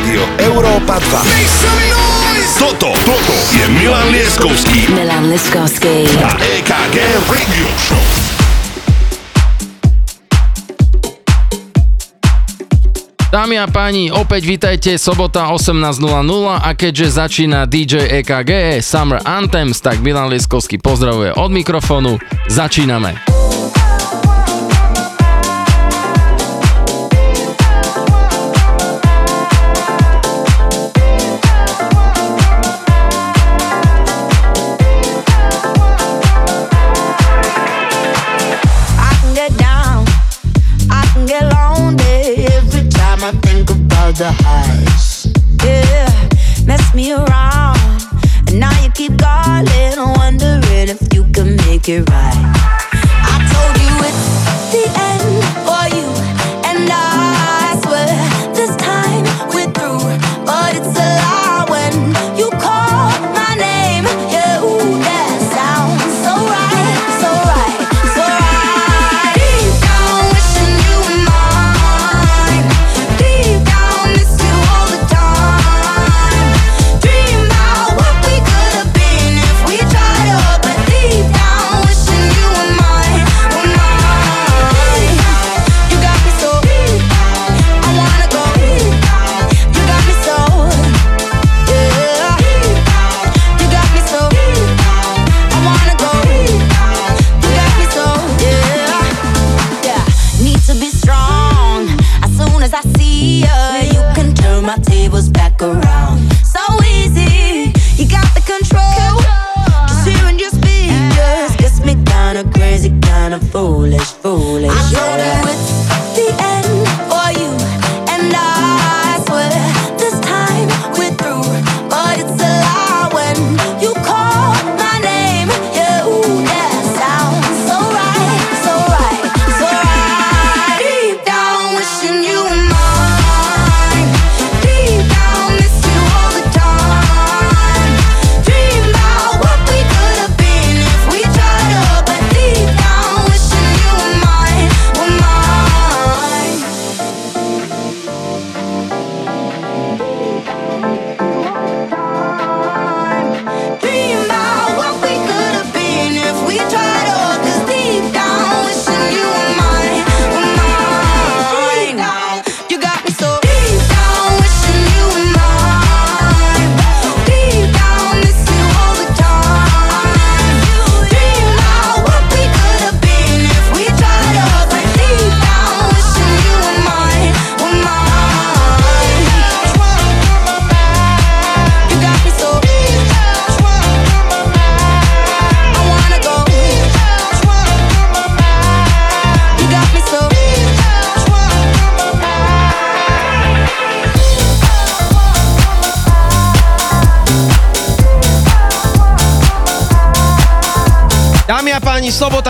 Rádio 0.00 0.24
Európa 0.40 0.96
2. 0.96 2.56
Toto, 2.56 2.88
toto 3.04 3.36
je 3.52 3.68
Milan 3.68 4.08
Lieskovský. 4.08 4.88
Milan 4.96 5.28
Lieskovský. 5.28 6.08
A 6.24 6.40
EKG 6.40 6.96
Radio 7.28 7.68
Show. 7.76 8.00
Dámy 13.28 13.60
a 13.60 13.68
páni, 13.68 14.08
opäť 14.08 14.48
vítajte, 14.48 14.90
sobota 14.96 15.52
18.00 15.52 16.00
a 16.48 16.70
keďže 16.72 17.20
začína 17.20 17.68
DJ 17.68 18.24
EKG 18.24 18.80
Summer 18.80 19.20
Anthems, 19.20 19.84
tak 19.84 20.00
Milan 20.00 20.32
Lieskovský 20.32 20.80
pozdravuje 20.80 21.36
od 21.36 21.52
mikrofónu. 21.52 22.16
Začíname. 22.48 23.39
the 44.20 44.30
highs. 44.40 45.32
Yeah, 45.64 46.66
mess 46.66 46.94
me 46.94 47.10
around. 47.14 47.78
And 48.48 48.60
now 48.60 48.70
you 48.82 48.90
keep 48.90 49.18
calling, 49.18 49.96
wondering 49.96 50.90
if 50.90 51.14
you 51.14 51.24
can 51.32 51.56
make 51.56 51.88
it 51.88 52.06
right. 52.10 52.59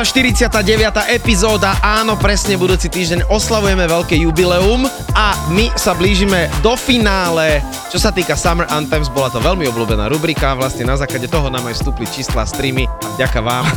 49. 0.03 1.13
epizóda, 1.13 1.77
áno, 1.85 2.17
presne 2.17 2.57
budúci 2.57 2.89
týždeň 2.89 3.29
oslavujeme 3.29 3.85
veľké 3.85 4.17
jubileum 4.19 4.89
a 5.13 5.37
my 5.53 5.71
sa 5.77 5.95
blížime 5.95 6.51
do 6.65 6.73
finále. 6.75 7.61
Čo 7.93 8.03
sa 8.03 8.11
týka 8.11 8.33
Summer 8.33 8.65
Anthems, 8.73 9.13
bola 9.13 9.29
to 9.29 9.39
veľmi 9.45 9.69
obľúbená 9.69 10.09
rubrika, 10.11 10.59
vlastne 10.59 10.89
na 10.89 10.97
základe 10.97 11.29
toho 11.29 11.53
nám 11.53 11.69
aj 11.69 11.85
vstúpli 11.85 12.09
čísla 12.09 12.49
streamy 12.49 12.90
Ďaká 13.21 13.45
vám. 13.45 13.69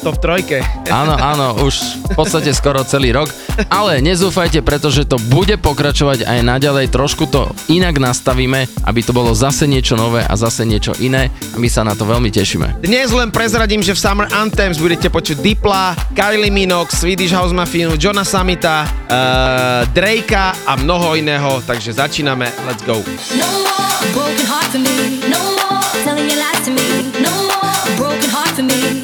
to 0.00 0.16
v 0.16 0.18
trojke. 0.24 0.56
áno, 0.88 1.20
áno, 1.20 1.46
už 1.68 2.00
v 2.00 2.16
podstate 2.16 2.48
skoro 2.56 2.80
celý 2.80 3.12
rok. 3.12 3.28
Ale 3.68 4.00
nezúfajte, 4.00 4.64
pretože 4.64 5.04
to 5.04 5.20
bude 5.20 5.60
pokračovať 5.60 6.24
aj 6.24 6.40
naďalej. 6.40 6.88
Trošku 6.88 7.28
to 7.28 7.52
inak 7.68 8.00
nastavíme, 8.00 8.64
aby 8.88 9.00
to 9.04 9.12
bolo 9.12 9.36
zase 9.36 9.68
niečo 9.68 10.00
nové 10.00 10.24
a 10.24 10.32
zase 10.32 10.64
niečo 10.64 10.96
iné. 10.96 11.28
A 11.52 11.60
my 11.60 11.68
sa 11.68 11.84
na 11.84 11.92
to 11.92 12.08
veľmi 12.08 12.32
tešíme. 12.32 12.80
Dnes 12.80 13.12
len 13.12 13.28
prezradím, 13.28 13.84
že 13.84 13.92
v 13.92 14.00
Summer 14.00 14.32
Anthems 14.32 14.80
budete 14.80 15.12
počuť 15.12 15.44
Dipla, 15.44 15.92
Kylie 16.16 16.48
Minox, 16.48 17.04
Swedish 17.04 17.36
House 17.36 17.52
Mafia, 17.52 17.92
Johna 18.00 18.24
Samita, 18.24 19.03
uh, 19.14 19.86
Drakea 19.94 20.52
a 20.66 20.76
mnoho 20.76 21.14
iného, 21.16 21.62
takže 21.66 21.92
začíname, 21.92 22.52
let's 22.66 22.82
go. 22.82 22.98
No 23.38 23.48
more 23.62 24.12
broken 24.12 24.46
heart 24.46 24.68
for 24.74 24.78
me, 24.82 25.20
no 25.30 25.38
more 25.54 25.82
telling 26.04 26.26
your 26.26 26.38
lies 26.38 26.60
to 26.66 26.70
me, 26.70 27.12
no 27.22 27.32
more 27.46 27.96
broken 27.96 28.30
heart 28.30 28.50
for 28.58 28.62
me. 28.66 29.03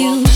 you. 0.00 0.29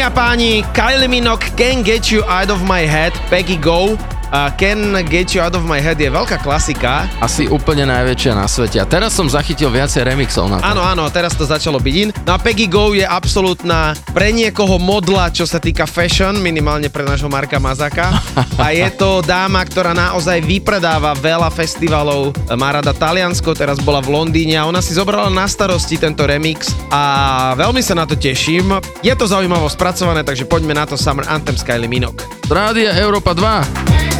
Dámy 0.00 0.12
a 0.12 0.16
páni, 0.16 0.64
Kylie 0.72 1.08
Minogue 1.08 1.50
Can 1.56 1.82
Get 1.82 2.10
You 2.10 2.24
Out 2.24 2.48
of 2.48 2.62
My 2.62 2.86
Head, 2.88 3.12
Peggy 3.28 3.58
Go. 3.60 3.98
Uh, 4.30 4.46
Can 4.54 4.94
Get 5.10 5.34
You 5.34 5.42
Out 5.42 5.58
of 5.58 5.66
My 5.66 5.82
Head 5.82 5.98
je 5.98 6.06
veľká 6.06 6.38
klasika. 6.38 7.10
Asi 7.18 7.50
úplne 7.50 7.82
najväčšia 7.90 8.38
na 8.38 8.46
svete. 8.46 8.78
A 8.78 8.86
teraz 8.86 9.10
som 9.10 9.26
zachytil 9.26 9.74
viacej 9.74 10.06
remixov 10.06 10.46
na 10.46 10.62
to. 10.62 10.70
Áno, 10.70 10.86
áno, 10.86 11.02
teraz 11.10 11.34
to 11.34 11.42
začalo 11.42 11.82
byť 11.82 11.94
in. 11.98 12.14
No 12.22 12.34
a 12.34 12.38
Peggy 12.38 12.70
Go 12.70 12.94
je 12.94 13.02
absolútna 13.02 13.98
pre 14.14 14.30
niekoho 14.30 14.78
modla, 14.78 15.34
čo 15.34 15.50
sa 15.50 15.58
týka 15.58 15.82
fashion, 15.82 16.38
minimálne 16.38 16.86
pre 16.86 17.02
nášho 17.02 17.26
Marka 17.26 17.58
Mazaka. 17.58 18.14
A 18.54 18.70
je 18.70 18.86
to 18.94 19.18
dáma, 19.18 19.66
ktorá 19.66 19.98
naozaj 19.98 20.46
vypredáva 20.46 21.10
veľa 21.18 21.50
festivalov. 21.50 22.30
Má 22.54 22.70
rada 22.70 22.94
Taliansko, 22.94 23.50
teraz 23.58 23.82
bola 23.82 23.98
v 23.98 24.14
Londýne 24.14 24.62
a 24.62 24.70
ona 24.70 24.78
si 24.78 24.94
zobrala 24.94 25.26
na 25.26 25.50
starosti 25.50 25.98
tento 25.98 26.22
remix 26.22 26.70
a 26.94 27.02
veľmi 27.58 27.82
sa 27.82 27.98
na 27.98 28.06
to 28.06 28.14
teším. 28.14 28.78
Je 29.02 29.10
to 29.18 29.26
zaujímavo 29.26 29.66
spracované, 29.66 30.22
takže 30.22 30.46
poďme 30.46 30.78
na 30.78 30.86
to 30.86 30.94
Summer 30.94 31.26
Anthem 31.26 31.58
z 31.58 31.66
Kylie 31.66 31.90
Minogue. 31.90 32.22
Rádia 32.46 32.94
Európa 32.94 33.34
2. 33.34 34.19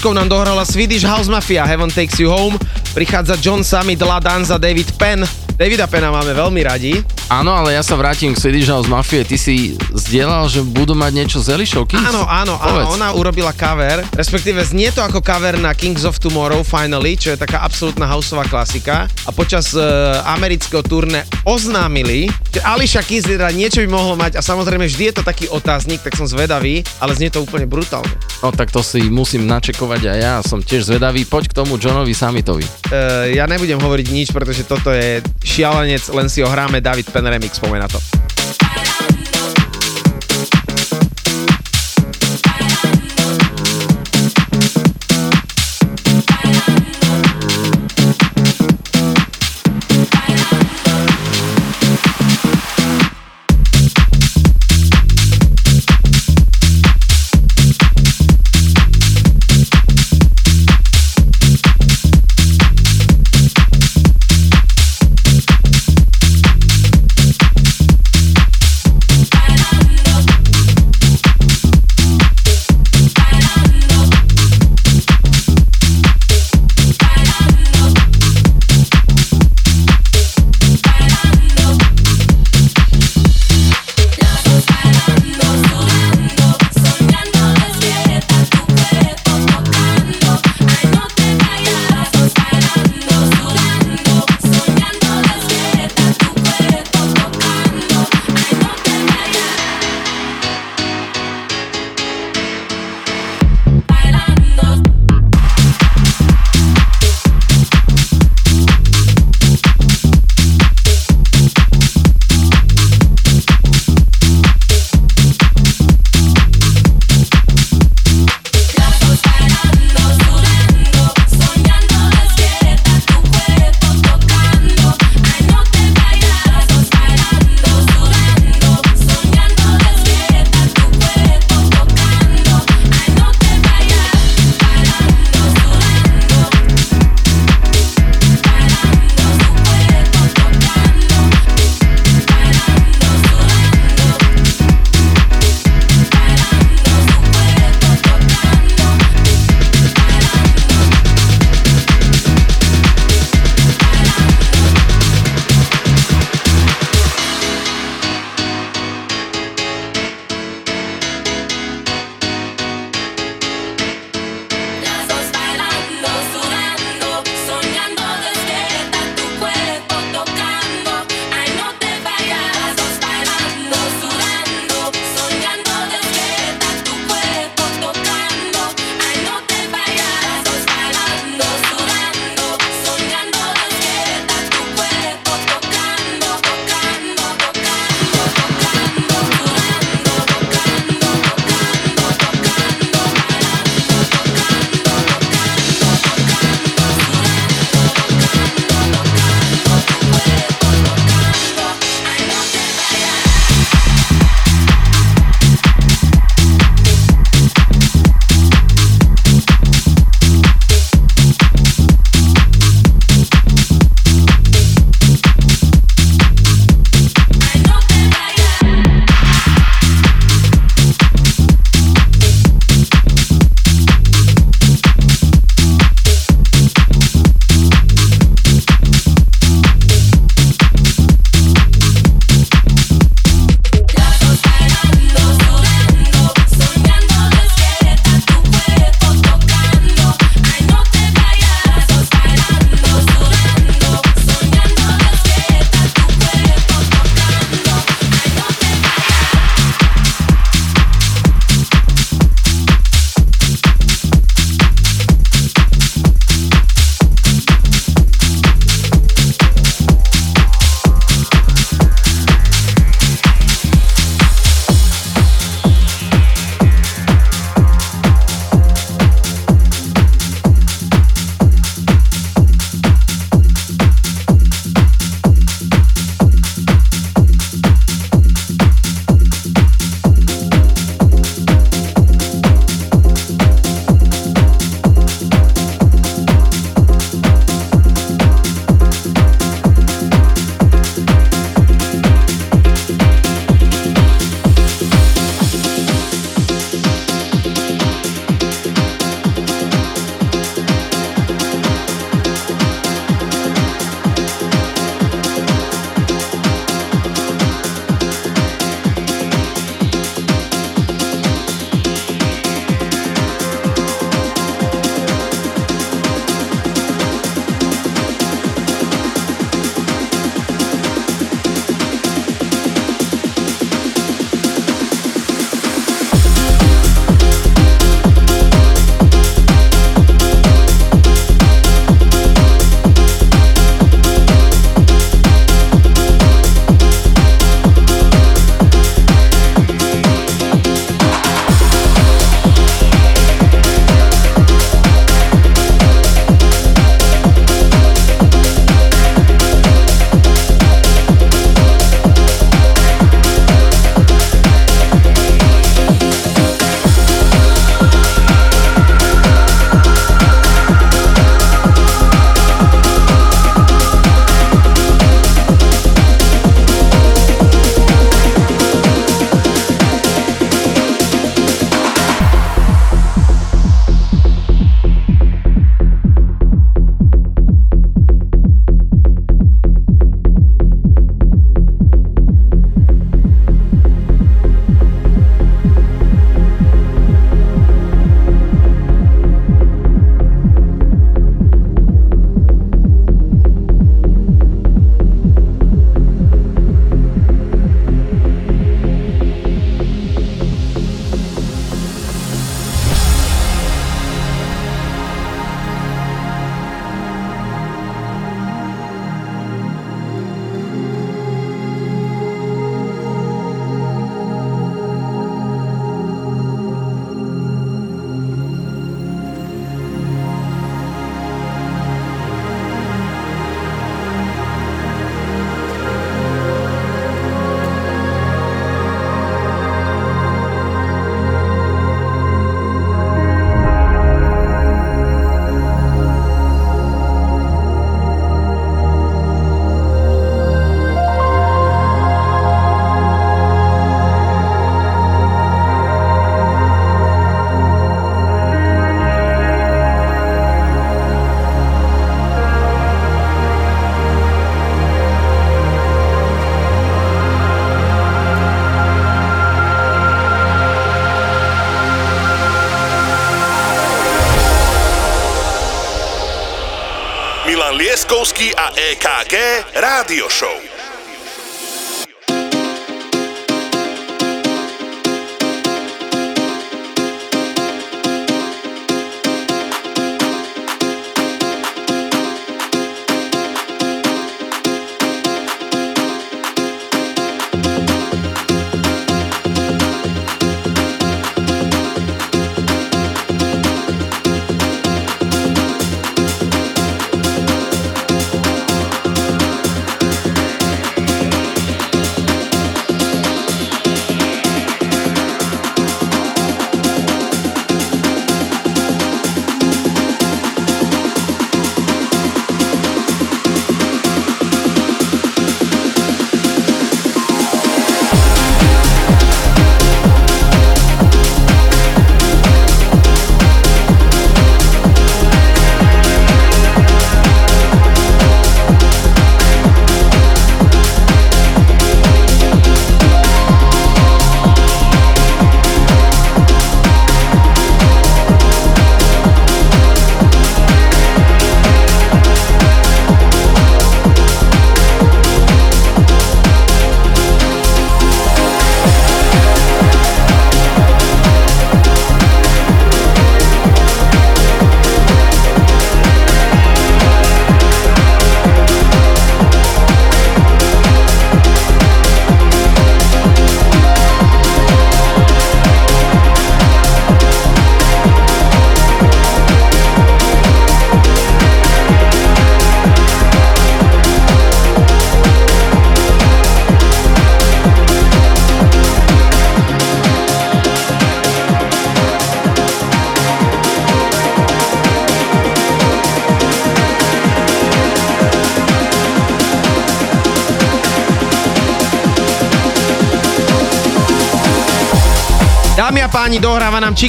Chvíľočkou 0.00 0.16
nám 0.16 0.32
dohrala 0.32 0.64
Swedish 0.64 1.04
House 1.04 1.28
Mafia, 1.28 1.60
Heaven 1.60 1.92
Takes 1.92 2.16
You 2.24 2.32
Home, 2.32 2.56
prichádza 2.96 3.36
John 3.36 3.60
Summit, 3.60 4.00
La 4.00 4.16
Danza, 4.16 4.56
David 4.56 4.96
Penn. 4.96 5.28
Davida 5.60 5.84
Penna 5.84 6.08
máme 6.08 6.32
veľmi 6.32 6.64
radi. 6.64 7.04
Áno, 7.28 7.52
ale 7.52 7.76
ja 7.76 7.84
sa 7.84 8.00
vrátim 8.00 8.32
k 8.32 8.40
Swedish 8.40 8.72
House 8.72 8.88
Mafie. 8.88 9.28
Ty 9.28 9.36
si 9.36 9.76
zdieľal, 9.92 10.48
že 10.48 10.64
budú 10.64 10.96
mať 10.96 11.12
niečo 11.12 11.44
z 11.44 11.52
Elišou 11.52 11.84
Keys? 11.84 12.00
Áno, 12.00 12.24
áno, 12.24 12.56
Povedz. 12.56 12.80
áno, 12.80 12.96
ona 12.96 13.08
urobila 13.12 13.52
cover, 13.52 14.00
respektíve 14.16 14.64
znie 14.64 14.88
to 14.88 15.04
ako 15.04 15.20
cover 15.20 15.60
na 15.60 15.76
Kings 15.76 16.08
of 16.08 16.16
Tomorrow 16.16 16.64
Finally, 16.64 17.20
čo 17.20 17.36
je 17.36 17.44
taká 17.44 17.60
absolútna 17.60 18.08
houseová 18.08 18.48
klasika. 18.48 19.04
A 19.28 19.30
počas 19.36 19.76
uh, 19.76 19.84
amerického 20.32 20.80
turné 20.80 21.28
oznámili, 21.44 22.32
že 22.48 22.64
Alicia 22.64 23.04
Keys 23.04 23.28
teda 23.28 23.52
niečo 23.52 23.84
by 23.84 23.88
mohlo 23.92 24.16
mať 24.16 24.40
a 24.40 24.42
samozrejme 24.42 24.88
vždy 24.88 25.12
je 25.12 25.14
to 25.20 25.28
taký 25.28 25.44
otáznik, 25.52 26.00
tak 26.00 26.16
som 26.16 26.24
zvedavý, 26.24 26.80
ale 27.04 27.12
znie 27.12 27.28
to 27.28 27.44
úplne 27.44 27.68
brutálne. 27.68 28.16
No 28.40 28.48
tak 28.48 28.72
to 28.72 28.80
si 28.80 29.04
musím 29.12 29.44
načekovať 29.44 30.02
a 30.08 30.12
ja 30.16 30.34
som 30.40 30.64
tiež 30.64 30.88
zvedavý. 30.88 31.28
Poď 31.28 31.52
k 31.52 31.56
tomu 31.60 31.76
Johnovi 31.76 32.16
Summitovi. 32.16 32.64
Uh, 32.88 33.28
ja 33.36 33.44
nebudem 33.44 33.76
hovoriť 33.76 34.06
nič, 34.08 34.28
pretože 34.32 34.64
toto 34.64 34.88
je 34.88 35.20
šialenec, 35.44 36.08
len 36.08 36.26
si 36.32 36.40
ho 36.40 36.48
hráme, 36.48 36.80
David 36.80 37.12
Penn 37.12 37.28
remix, 37.28 37.60
poďme 37.60 37.84
na 37.84 37.88
to. 37.92 38.00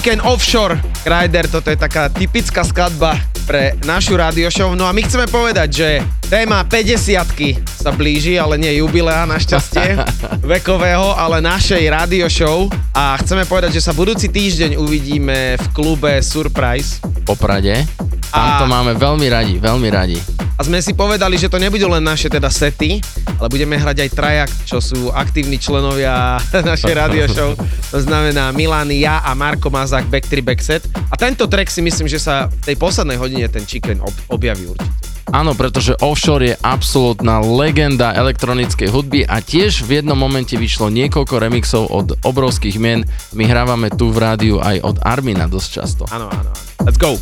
Chicken 0.02 0.26
Offshore. 0.26 0.82
Kryder, 1.06 1.46
toto 1.46 1.70
je 1.70 1.78
taká 1.78 2.10
typická 2.10 2.66
skladba 2.66 3.22
pre 3.46 3.78
našu 3.86 4.18
radio 4.18 4.50
show. 4.50 4.74
No 4.74 4.90
a 4.90 4.98
my 4.98 5.06
chceme 5.06 5.30
povedať, 5.30 5.70
že 5.70 5.90
téma 6.26 6.66
50 6.66 7.22
sa 7.70 7.94
blíži, 7.94 8.34
ale 8.34 8.58
nie 8.58 8.82
jubilea 8.82 9.30
našťastie 9.30 10.02
vekového, 10.58 11.14
ale 11.14 11.38
našej 11.46 11.86
radio 11.94 12.26
show. 12.34 12.66
A 12.98 13.14
chceme 13.22 13.46
povedať, 13.46 13.78
že 13.78 13.86
sa 13.86 13.94
budúci 13.94 14.26
týždeň 14.26 14.74
uvidíme 14.82 15.62
v 15.62 15.66
klube 15.70 16.18
Surprise. 16.26 16.98
Poprade. 17.22 17.86
Tam 18.34 18.58
to 18.58 18.66
máme 18.66 18.98
veľmi 18.98 19.30
radi, 19.30 19.62
veľmi 19.62 19.90
radi. 19.94 20.18
A 20.58 20.66
sme 20.66 20.82
si 20.82 20.98
povedali, 20.98 21.38
že 21.42 21.50
to 21.50 21.62
nebudú 21.62 21.90
len 21.90 22.02
naše 22.02 22.26
teda 22.26 22.50
sety, 22.50 23.02
ale 23.38 23.50
budeme 23.50 23.78
hrať 23.78 23.98
aj 24.02 24.10
trajak, 24.18 24.50
čo 24.66 24.78
sú 24.78 25.14
aktívni 25.14 25.62
členovia 25.62 26.42
našej 26.74 26.94
radio 26.98 27.26
show. 27.30 27.54
To 27.92 28.00
znamená 28.00 28.56
Milan, 28.56 28.88
ja 28.96 29.20
a 29.20 29.36
Marko 29.36 29.68
Mazák 29.68 30.08
Back 30.08 30.32
3 30.32 30.42
Back 30.42 30.64
Set. 30.64 30.84
A 31.12 31.20
tento 31.20 31.44
track 31.44 31.68
si 31.68 31.84
myslím, 31.84 32.08
že 32.08 32.24
sa 32.24 32.48
v 32.48 32.72
tej 32.72 32.76
poslednej 32.80 33.20
hodine 33.20 33.52
ten 33.52 33.68
chicken 33.68 34.00
ob- 34.00 34.16
objaví 34.32 34.72
určite. 34.72 35.12
Áno, 35.32 35.56
pretože 35.56 35.96
Offshore 36.04 36.56
je 36.56 36.56
absolútna 36.60 37.40
legenda 37.40 38.12
elektronickej 38.12 38.92
hudby 38.92 39.22
a 39.24 39.40
tiež 39.40 39.88
v 39.88 40.04
jednom 40.04 40.20
momente 40.20 40.60
vyšlo 40.60 40.92
niekoľko 40.92 41.36
remixov 41.40 41.88
od 41.88 42.20
obrovských 42.20 42.76
mien. 42.82 43.08
My 43.32 43.48
hrávame 43.48 43.88
tu 43.96 44.12
v 44.12 44.20
rádiu 44.20 44.60
aj 44.60 44.84
od 44.84 44.98
Armina 45.00 45.48
dosť 45.48 45.70
často. 45.72 46.04
Áno, 46.12 46.28
áno. 46.28 46.52
Let's 46.84 47.00
go. 47.00 47.16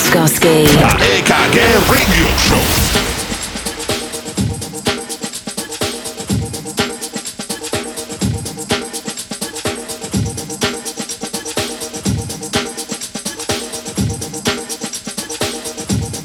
A 0.00 0.96
EKG 0.96 1.56
Radio 1.84 2.28
Show. 2.40 2.64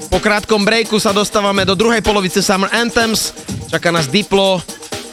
Po 0.07 0.23
krátkom 0.23 0.63
breaku 0.63 0.95
sa 1.03 1.11
dostávame 1.11 1.67
do 1.67 1.75
druhej 1.75 1.99
polovice 1.99 2.39
Summer 2.39 2.71
Anthems. 2.71 3.35
Čaká 3.67 3.91
nás 3.91 4.07
Diplo, 4.07 4.63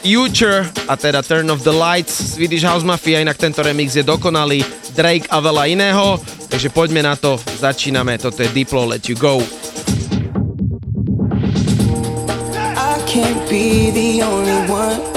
Future 0.07 0.71
a 0.87 0.95
teda 0.95 1.19
Turn 1.27 1.51
of 1.51 1.67
the 1.67 1.75
Lights, 1.75 2.39
Swedish 2.39 2.63
House 2.63 2.87
Mafia, 2.87 3.19
inak 3.19 3.43
tento 3.43 3.59
remix 3.63 3.99
je 3.99 4.07
dokonalý, 4.07 4.63
Drake 4.95 5.27
a 5.35 5.43
veľa 5.43 5.67
iného. 5.67 6.19
Takže 6.53 6.69
poďme 6.69 7.01
na 7.01 7.17
to, 7.17 7.41
začíname, 7.41 8.21
toto 8.21 8.45
je 8.45 8.53
Diplo, 8.53 8.85
Let 8.85 9.09
You 9.09 9.17
Go. 9.17 9.41
I 12.77 13.01
can't 13.09 13.41
be 13.49 13.89
the 13.89 14.21
only 14.21 14.69
one 14.69 15.12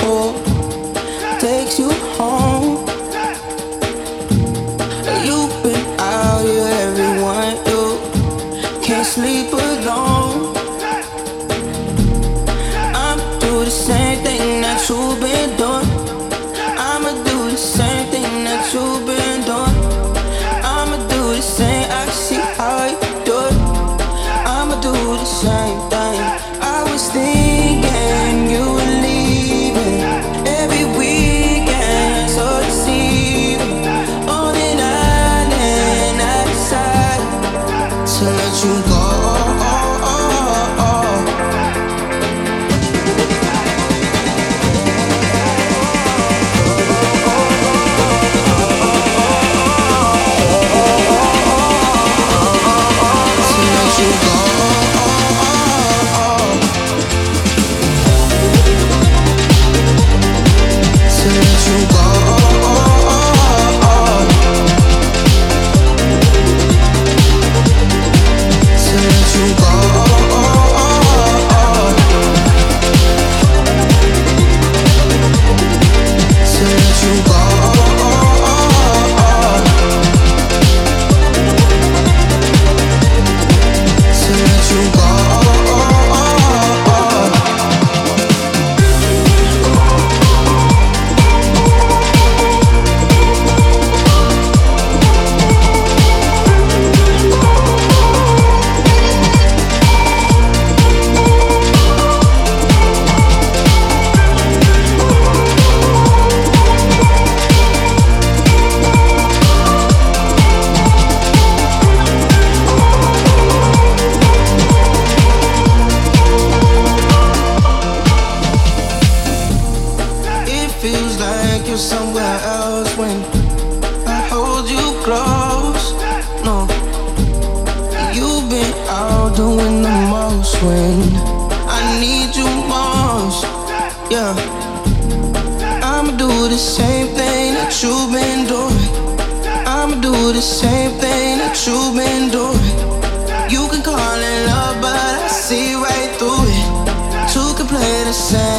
can 148.15 148.54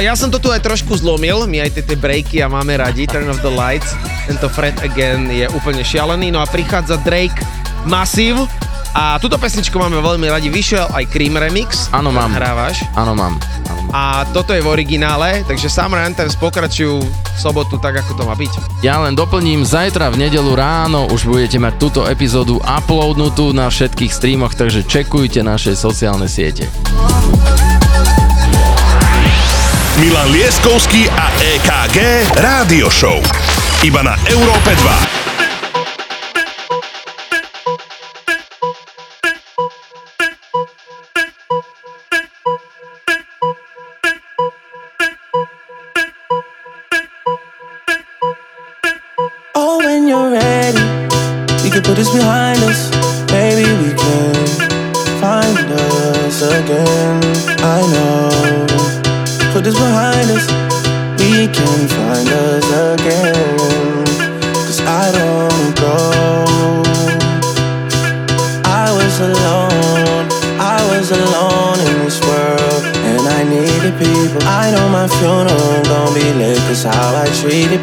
ja 0.00 0.16
som 0.16 0.32
to 0.32 0.40
tu 0.40 0.48
aj 0.48 0.64
trošku 0.64 0.96
zlomil, 0.96 1.44
my 1.44 1.68
aj 1.68 1.76
tie, 1.76 1.84
tie 1.84 1.98
breaky 2.00 2.40
a 2.40 2.48
máme 2.48 2.80
radi, 2.80 3.04
Turn 3.04 3.28
off 3.28 3.44
the 3.44 3.52
lights. 3.52 3.92
Tento 4.24 4.48
Fred 4.48 4.80
Again 4.80 5.28
je 5.28 5.44
úplne 5.52 5.84
šialený, 5.84 6.32
no 6.32 6.40
a 6.40 6.48
prichádza 6.48 6.96
Drake 7.04 7.36
Massive 7.84 8.48
a 8.90 9.22
túto 9.22 9.38
pesničku 9.38 9.78
máme 9.78 10.02
veľmi 10.02 10.26
radi, 10.26 10.50
vyšiel 10.50 10.90
aj 10.90 11.04
Cream 11.14 11.38
Remix. 11.38 11.86
Áno, 11.94 12.10
mám. 12.10 12.34
Hrávaš. 12.34 12.82
Áno, 12.98 13.14
mám. 13.14 13.38
Áno, 13.70 13.80
mám. 13.86 13.94
A 13.94 14.26
toto 14.34 14.50
je 14.50 14.58
v 14.58 14.66
originále, 14.66 15.46
takže 15.46 15.70
Summer 15.70 16.02
Anthems 16.02 16.34
pokračujú 16.34 16.98
v 16.98 17.38
sobotu 17.38 17.78
tak, 17.78 18.02
ako 18.02 18.18
to 18.18 18.22
má 18.26 18.34
byť. 18.34 18.82
Ja 18.82 18.98
len 19.06 19.14
doplním, 19.14 19.62
zajtra 19.62 20.10
v 20.10 20.26
nedelu 20.26 20.52
ráno 20.58 21.06
už 21.06 21.30
budete 21.30 21.62
mať 21.62 21.74
túto 21.78 22.00
epizódu 22.08 22.58
uploadnutú 22.58 23.54
na 23.54 23.70
všetkých 23.70 24.10
streamoch, 24.10 24.58
takže 24.58 24.82
čekujte 24.82 25.46
naše 25.46 25.78
sociálne 25.78 26.26
siete. 26.26 26.66
Milan 30.00 30.32
Lieskovský 30.32 31.12
a 31.12 31.28
EKG 31.36 32.24
Rádio 32.40 32.88
Show. 32.88 33.20
Iba 33.84 34.00
na 34.00 34.16
Európe 34.32 34.72
2. 34.72 34.88
Oh, 49.52 49.84
when 49.84 50.08
you're 50.08 50.32
ready, 50.32 50.80
we 51.60 51.68
can 51.68 51.84
put 51.84 52.00
this 52.00 52.08
behind 52.08 52.49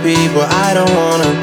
people. 0.03 0.41
I 0.41 0.73
don't 0.73 0.93
wanna 0.95 1.36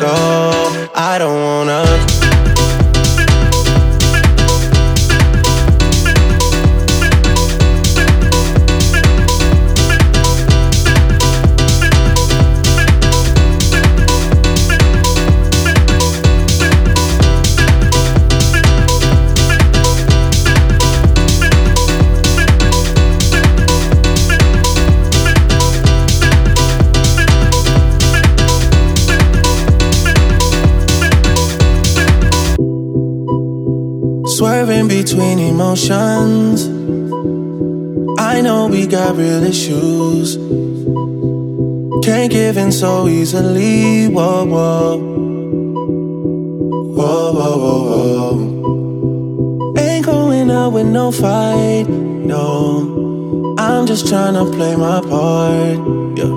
trying 54.09 54.35
to 54.35 54.45
play 54.57 54.77
my 54.77 55.01
part. 55.01 55.79
Yeah. 56.19 56.33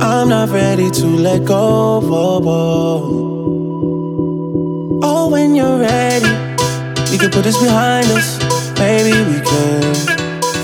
I'm 0.00 0.28
not 0.28 0.50
ready 0.50 0.90
to 0.90 1.06
let 1.06 1.44
go. 1.44 2.00
Whoa, 2.00 2.40
whoa. 2.40 3.20
Oh, 5.02 5.28
when 5.30 5.54
you're 5.54 5.78
ready. 5.78 6.28
We 7.10 7.18
can 7.18 7.30
put 7.30 7.44
this 7.44 7.58
behind 7.60 8.06
us. 8.10 8.38
Maybe 8.78 9.12
we 9.30 9.40
can 9.40 9.94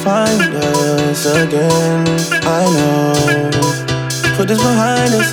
find 0.05 0.41
us 0.55 1.27
again. 1.27 2.07
I 2.45 2.65
know. 2.77 3.51
Put 4.37 4.49
this 4.49 4.59
behind 4.59 5.15
us. 5.15 5.33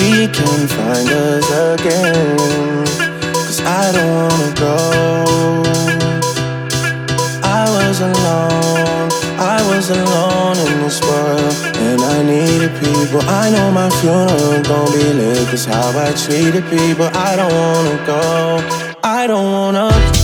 We 0.00 0.28
can 0.28 0.68
find 0.68 1.08
us 1.08 1.50
again. 1.80 2.86
Cause 3.32 3.60
I 3.60 3.92
don't 3.92 4.14
wanna 4.14 4.54
go. 4.60 5.03
Was 9.88 9.98
alone 9.98 10.56
in 10.56 10.80
this 10.82 11.00
world. 11.02 11.54
And 11.76 12.00
I 12.00 12.22
needed 12.22 12.72
people. 12.80 13.20
I 13.22 13.50
know 13.50 13.70
my 13.70 13.90
funeral 14.00 14.62
gon' 14.62 14.92
be 14.92 15.12
lit. 15.12 15.48
Cause 15.48 15.64
how 15.64 15.98
I 15.98 16.12
treated 16.12 16.64
people. 16.70 17.06
I 17.12 17.36
don't 17.36 17.52
wanna 17.52 18.06
go. 18.06 18.98
I 19.02 19.26
don't 19.26 19.52
wanna. 19.52 20.23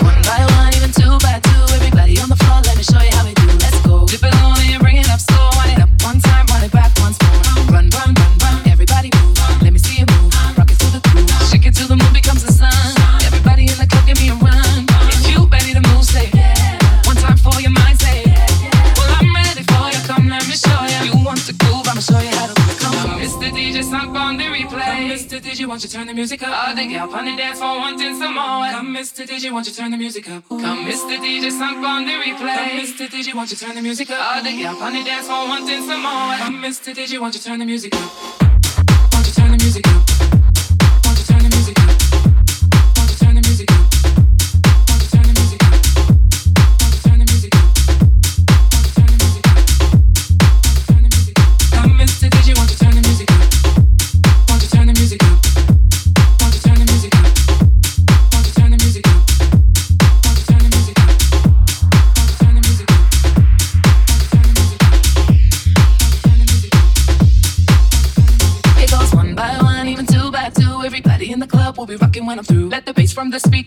DJ, 29.41 29.51
won't 29.51 29.65
you 29.65 29.73
turn 29.73 29.89
the 29.89 29.97
music 29.97 30.29
up? 30.29 30.47
Come, 30.49 30.85
Mr. 30.85 31.17
DJ, 31.17 31.49
sunk 31.49 31.83
on 31.83 32.05
the 32.05 32.11
replay. 32.11 32.55
Come, 32.57 32.79
Mr. 32.79 33.07
DJ, 33.07 33.33
won't 33.33 33.49
you 33.49 33.57
turn 33.57 33.73
the 33.73 33.81
music 33.81 34.11
up? 34.11 34.35
All 34.35 34.43
the 34.43 34.51
gal 34.51 34.77
on 34.77 34.93
the 34.93 35.03
dance 35.03 35.25
floor 35.25 35.47
wanting 35.47 35.81
some 35.81 36.03
more. 36.03 36.35
Come, 36.37 36.61
Mr. 36.61 36.93
DJ, 36.93 37.19
won't 37.19 37.33
you 37.33 37.41
turn 37.41 37.57
the 37.57 37.65
music 37.65 37.95
up? 37.95 38.20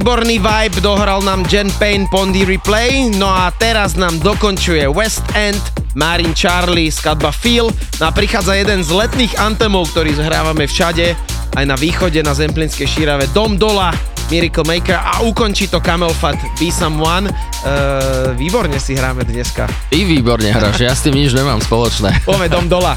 Výborný 0.00 0.40
vibe, 0.40 0.80
dohral 0.80 1.20
nám 1.20 1.44
Jen 1.44 1.68
Payne 1.76 2.08
Pondy 2.08 2.48
Replay, 2.48 3.12
no 3.20 3.28
a 3.28 3.52
teraz 3.52 4.00
nám 4.00 4.16
dokončuje 4.24 4.88
West 4.88 5.20
End, 5.36 5.60
Marin 5.92 6.32
Charlie, 6.32 6.88
skladba 6.88 7.28
Feel, 7.28 7.68
no 8.00 8.04
a 8.08 8.10
prichádza 8.10 8.56
jeden 8.56 8.80
z 8.80 8.96
letných 8.96 9.36
antemov, 9.36 9.92
ktorý 9.92 10.16
zhrávame 10.16 10.64
všade, 10.64 11.12
aj 11.52 11.64
na 11.68 11.76
východe, 11.76 12.16
na 12.24 12.32
Zemplinskej 12.32 12.88
šírave, 12.88 13.28
Dom 13.36 13.60
Dola, 13.60 13.92
Miracle 14.32 14.64
Maker 14.64 14.96
a 14.96 15.20
ukončí 15.20 15.68
to 15.68 15.84
Camel 15.84 16.16
Fat 16.16 16.40
Be 16.56 16.72
Someone. 16.72 17.28
Uh, 17.60 18.32
výborne 18.40 18.80
si 18.80 18.96
hráme 18.96 19.28
dneska. 19.28 19.68
Ty 19.92 20.00
výborne 20.00 20.48
hráš, 20.48 20.80
ja 20.80 20.96
s 20.96 21.04
tým 21.04 21.12
nič 21.12 21.36
nemám 21.36 21.60
spoločné. 21.60 22.24
Poďme 22.24 22.48
Dom 22.48 22.72
Dola. 22.72 22.96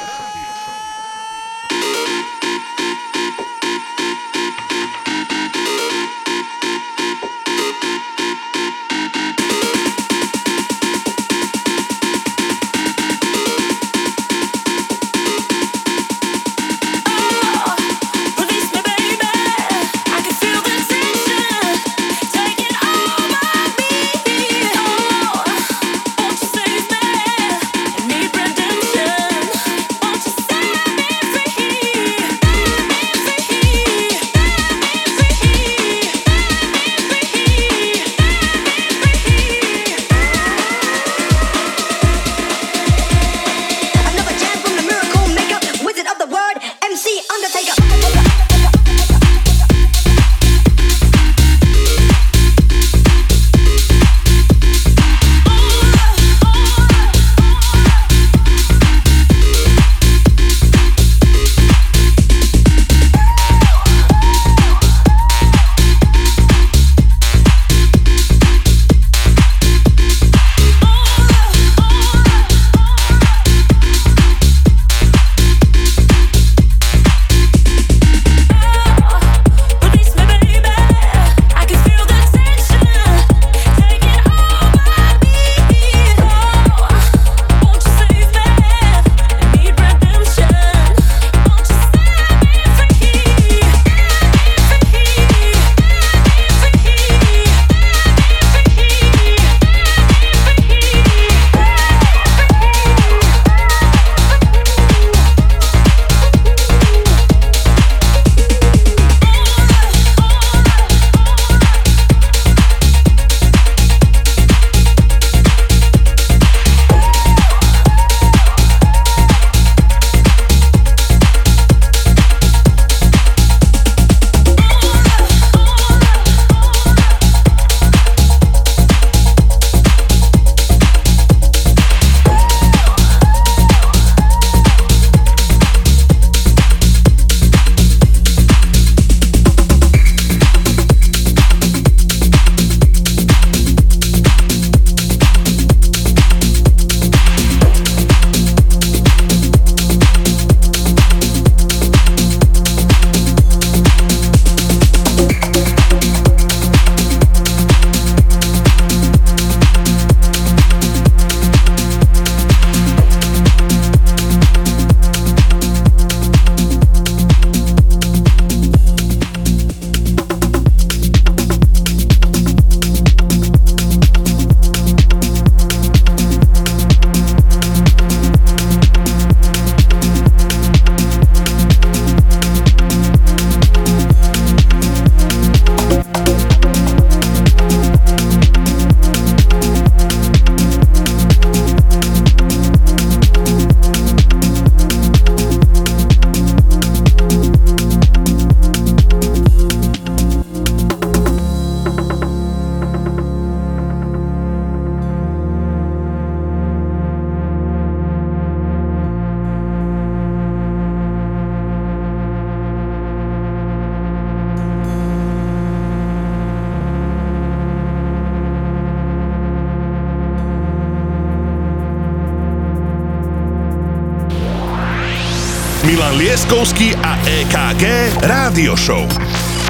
A 226.51 227.15
EKG 227.23 228.11
Rádio 228.27 228.75
Show. 228.75 229.07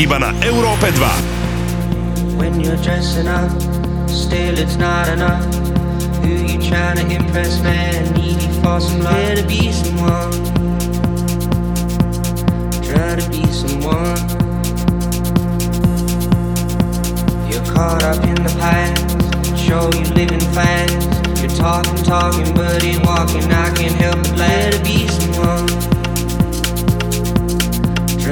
Iba 0.01 0.17
na 0.17 0.33
Európe 0.41 0.89
2. 0.89 2.41
When 2.41 2.57
you're 2.57 2.73
dressing 2.81 3.29
up, 3.29 3.53
still 4.09 4.57
it's 4.57 4.81
not 4.81 5.05
enough. 5.13 5.45
Who 6.25 6.41
you 6.41 6.57
trying 6.57 6.97
to 6.97 7.05
impress, 7.05 7.61
man? 7.61 8.09
Needy 8.17 8.49
for 8.65 8.81
some 8.81 8.97
love. 9.05 9.13
Try 9.13 9.37
to 9.37 9.45
be 9.45 9.69
someone. 9.69 10.33
Try 12.81 13.13
to 13.13 13.25
be 13.29 13.45
someone. 13.53 14.17
You're 17.45 17.67
caught 17.69 18.01
up 18.01 18.25
in 18.25 18.41
the 18.41 18.49
past. 18.57 19.05
Show 19.53 19.85
you 19.93 20.09
living 20.17 20.41
fast. 20.49 20.97
You're 21.45 21.53
talking, 21.53 22.01
talking, 22.01 22.49
but 22.57 22.81
ain't 22.81 23.05
walking. 23.05 23.45
I 23.53 23.69
can't 23.77 23.93
help 24.01 24.17
but 24.17 24.37
let 24.41 24.73
it 24.73 24.83
be 24.83 25.05
someone. 25.05 25.90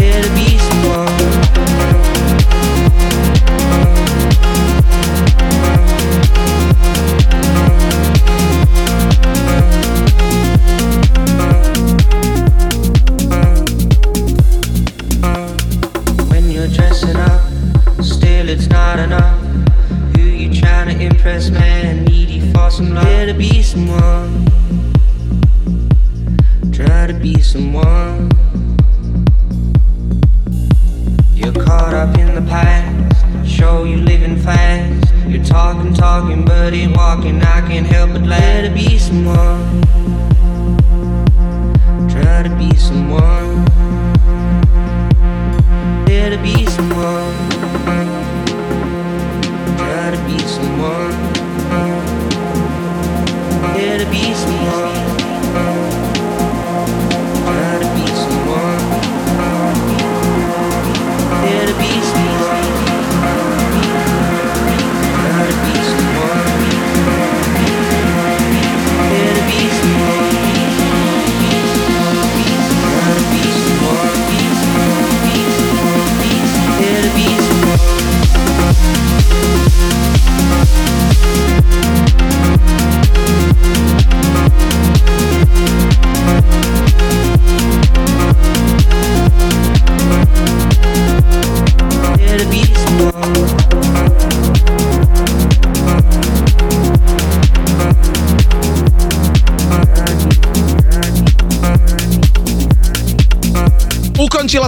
Here 0.00 0.22
to 0.22 0.30
be 0.34 0.69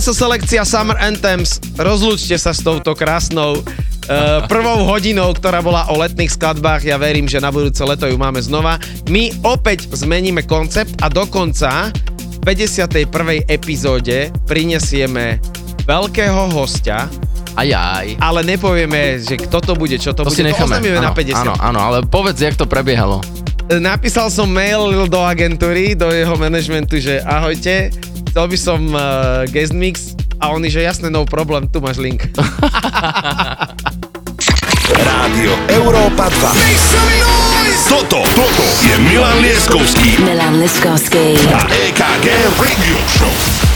sa 0.03 0.27
selekcia 0.27 0.67
Summer 0.67 0.99
Anthems. 0.99 1.63
Rozlúčte 1.79 2.35
sa 2.35 2.51
s 2.51 2.59
touto 2.59 2.91
krásnou 2.91 3.63
uh, 3.63 4.43
prvou 4.51 4.83
hodinou, 4.83 5.31
ktorá 5.31 5.63
bola 5.63 5.87
o 5.95 6.03
letných 6.03 6.35
skladbách. 6.35 6.83
Ja 6.83 6.99
verím, 6.99 7.31
že 7.31 7.39
na 7.39 7.55
budúce 7.55 7.87
leto 7.87 8.11
ju 8.11 8.19
máme 8.19 8.43
znova. 8.43 8.83
My 9.07 9.31
opäť 9.47 9.87
zmeníme 9.95 10.43
koncept 10.43 10.99
a 10.99 11.07
dokonca 11.07 11.95
v 12.19 12.39
51. 12.43 13.47
epizóde 13.47 14.35
prinesieme 14.51 15.39
veľkého 15.87 16.51
hostia, 16.51 17.07
Ajaj. 17.55 18.19
ale 18.19 18.43
nepovieme, 18.43 19.23
že 19.23 19.39
kto 19.39 19.63
to 19.63 19.73
bude, 19.79 19.95
čo 20.03 20.11
to, 20.19 20.27
To 20.27 20.35
bude. 20.35 20.39
si 20.39 20.43
necháme. 20.43 20.67
To 20.67 20.83
oznámime 20.83 20.99
na 20.99 21.15
Áno, 21.15 21.23
50. 21.23 21.39
áno, 21.47 21.55
áno, 21.63 21.79
ale 21.79 21.97
povedz, 22.03 22.43
jak 22.43 22.59
to 22.59 22.67
prebiehalo. 22.67 23.23
Napísal 23.71 24.29
som 24.35 24.51
mail 24.51 25.07
do 25.07 25.23
agentúry, 25.23 25.95
do 25.95 26.11
jeho 26.11 26.35
manažmentu, 26.35 26.99
že 26.99 27.23
ahojte, 27.23 27.95
chcel 28.33 28.49
by 28.49 28.57
som 28.57 28.81
uh, 28.97 29.45
guest 29.53 29.77
mix 29.77 30.17
a 30.41 30.57
oni, 30.57 30.73
že 30.73 30.81
jasné, 30.81 31.13
no 31.13 31.29
problém, 31.29 31.69
tu 31.69 31.85
máš 31.85 32.01
link. 32.01 32.25
Rádio 35.13 35.53
Európa 35.69 36.33
2. 36.33 37.93
Toto, 37.93 38.25
toto 38.33 38.65
je 38.89 38.97
Milan 39.05 39.37
Lieskovský 39.45 40.25
Milan 40.25 40.57
Liskovsky. 40.57 41.37
a 41.53 41.61
EKG 41.93 42.27
Radio 42.57 42.97
Show. 43.05 43.72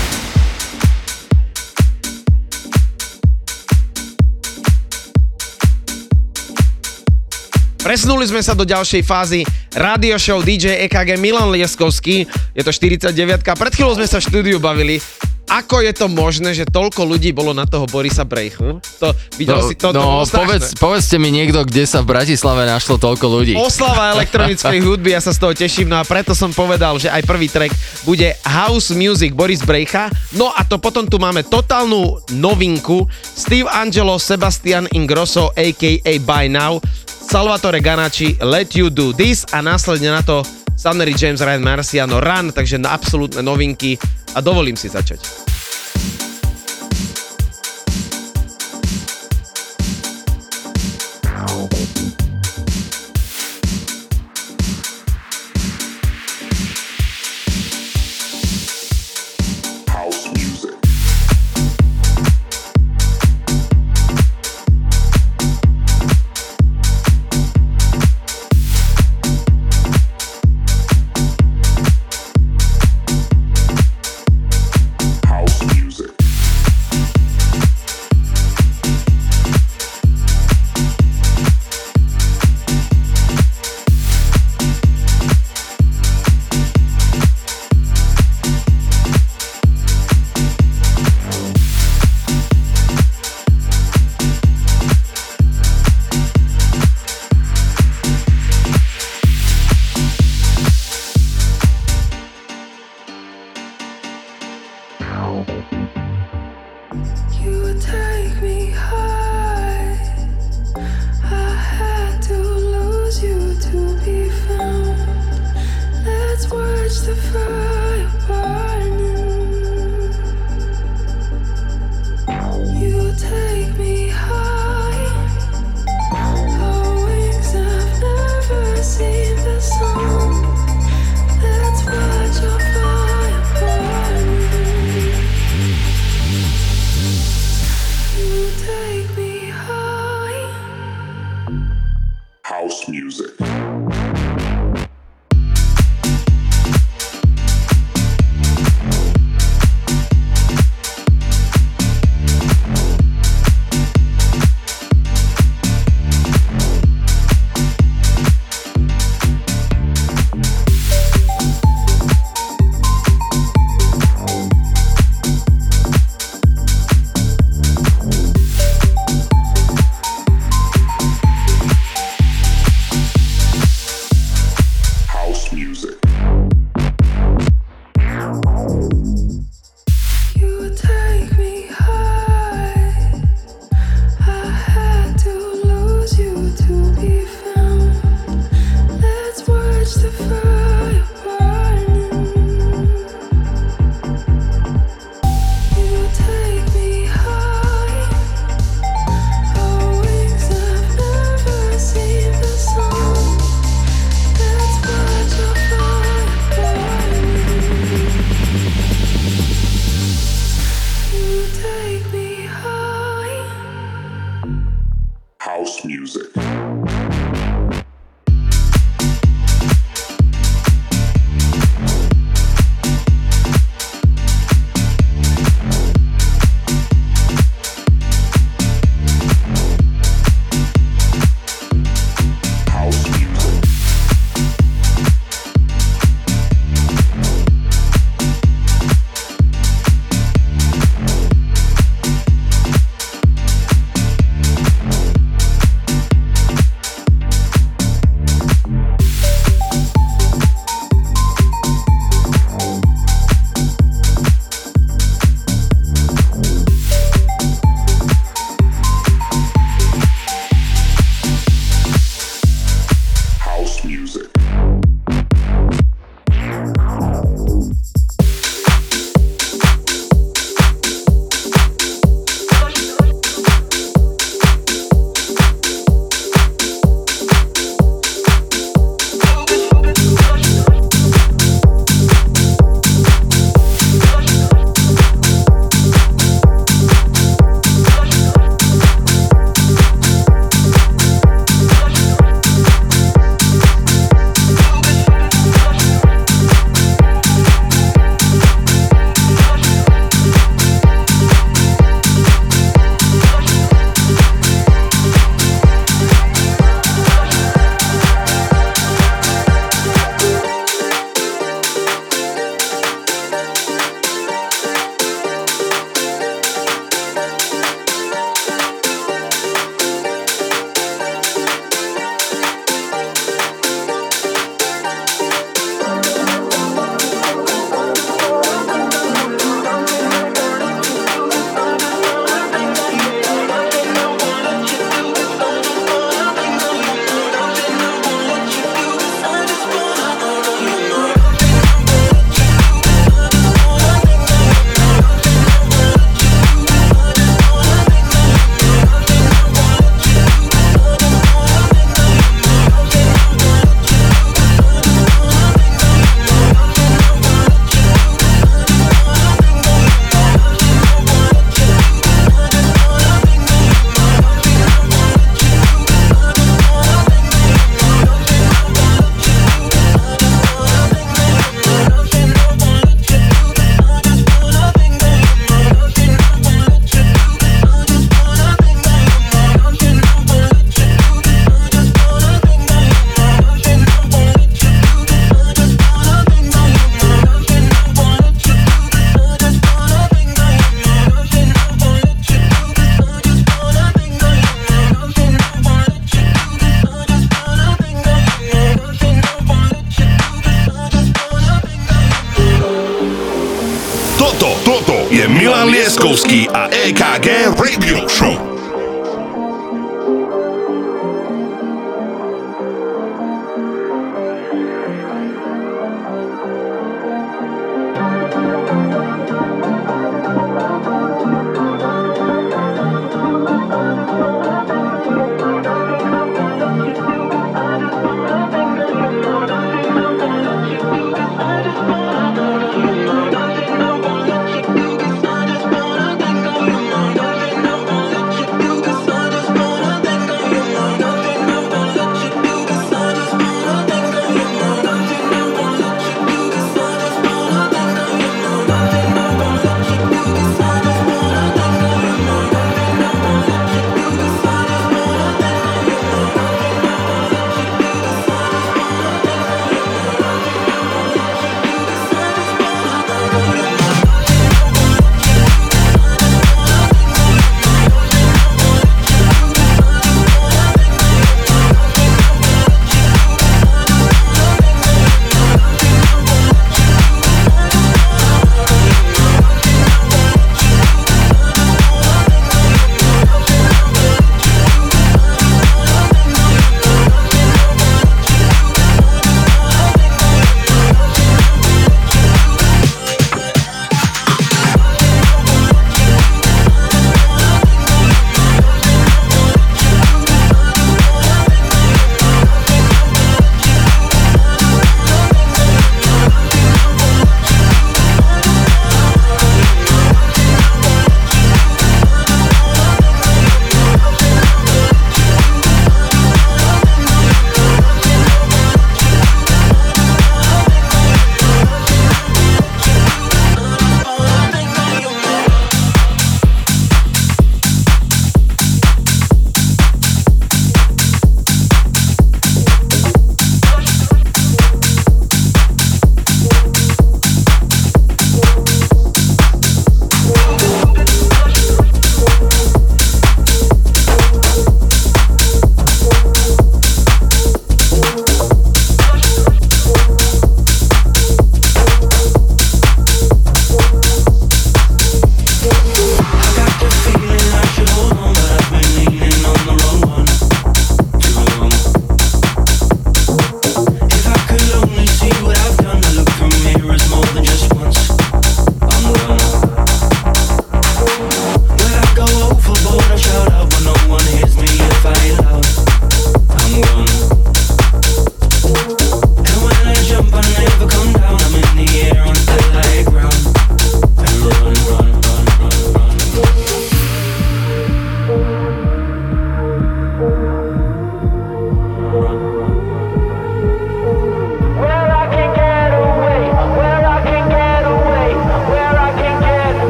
Presunuli 7.87 8.27
sme 8.27 8.43
sa 8.43 8.59
do 8.59 8.67
ďalšej 8.67 9.07
fázy 9.07 9.47
radio 9.79 10.19
show 10.19 10.43
DJ 10.43 10.91
EKG 10.91 11.23
Milan 11.23 11.55
Lieskovský. 11.55 12.27
Je 12.51 12.63
to 12.67 12.75
49. 12.75 13.15
Pred 13.47 13.73
chvíľou 13.79 13.95
sme 13.95 14.11
sa 14.11 14.19
v 14.19 14.27
štúdiu 14.27 14.59
bavili. 14.59 14.99
Ako 15.47 15.79
je 15.79 15.95
to 15.95 16.11
možné, 16.11 16.59
že 16.59 16.67
toľko 16.67 17.07
ľudí 17.07 17.31
bolo 17.31 17.55
na 17.55 17.71
toho 17.71 17.87
Borisa 17.87 18.27
Brejchu? 18.27 18.83
To, 18.99 19.15
videl 19.39 19.63
si 19.63 19.79
to? 19.79 19.95
to 19.95 20.03
no 20.03 20.27
strašné. 20.27 20.35
povedz, 20.43 20.65
povedzte 20.75 21.17
mi 21.23 21.31
niekto, 21.31 21.63
kde 21.63 21.87
sa 21.87 22.03
v 22.03 22.11
Bratislave 22.19 22.67
našlo 22.67 22.99
toľko 22.99 23.27
ľudí. 23.31 23.55
Oslava 23.55 24.11
elektronickej 24.19 24.79
hudby, 24.87 25.15
ja 25.15 25.23
sa 25.23 25.31
z 25.31 25.39
toho 25.39 25.55
teším, 25.55 25.87
no 25.87 26.03
a 26.03 26.05
preto 26.05 26.35
som 26.35 26.51
povedal, 26.51 26.99
že 26.99 27.07
aj 27.07 27.23
prvý 27.23 27.47
track 27.47 27.71
bude 28.03 28.35
House 28.43 28.91
Music 28.91 29.39
Boris 29.39 29.63
Brejcha. 29.63 30.11
No 30.35 30.51
a 30.51 30.67
to 30.67 30.83
potom 30.83 31.07
tu 31.07 31.23
máme 31.23 31.47
totálnu 31.47 32.27
novinku 32.35 33.07
Steve 33.23 33.71
Angelo, 33.71 34.19
Sebastian 34.19 34.91
Ingrosso, 34.91 35.55
a.k.a. 35.55 36.13
By 36.27 36.51
Now, 36.51 36.83
Salvatore 37.07 37.79
Ganacci, 37.79 38.39
Let 38.43 38.75
You 38.75 38.91
Do 38.91 39.15
This 39.15 39.47
a 39.55 39.63
následne 39.63 40.11
na 40.11 40.23
to 40.27 40.43
Sunnery 40.77 41.17
James 41.17 41.41
Ryan 41.41 41.65
Marciano 41.65 42.21
Run, 42.21 42.53
takže 42.53 42.77
na 42.77 42.93
absolútne 42.93 43.41
novinky 43.41 43.97
a 44.37 44.45
dovolím 44.45 44.77
si 44.77 44.93
začať. 44.93 45.19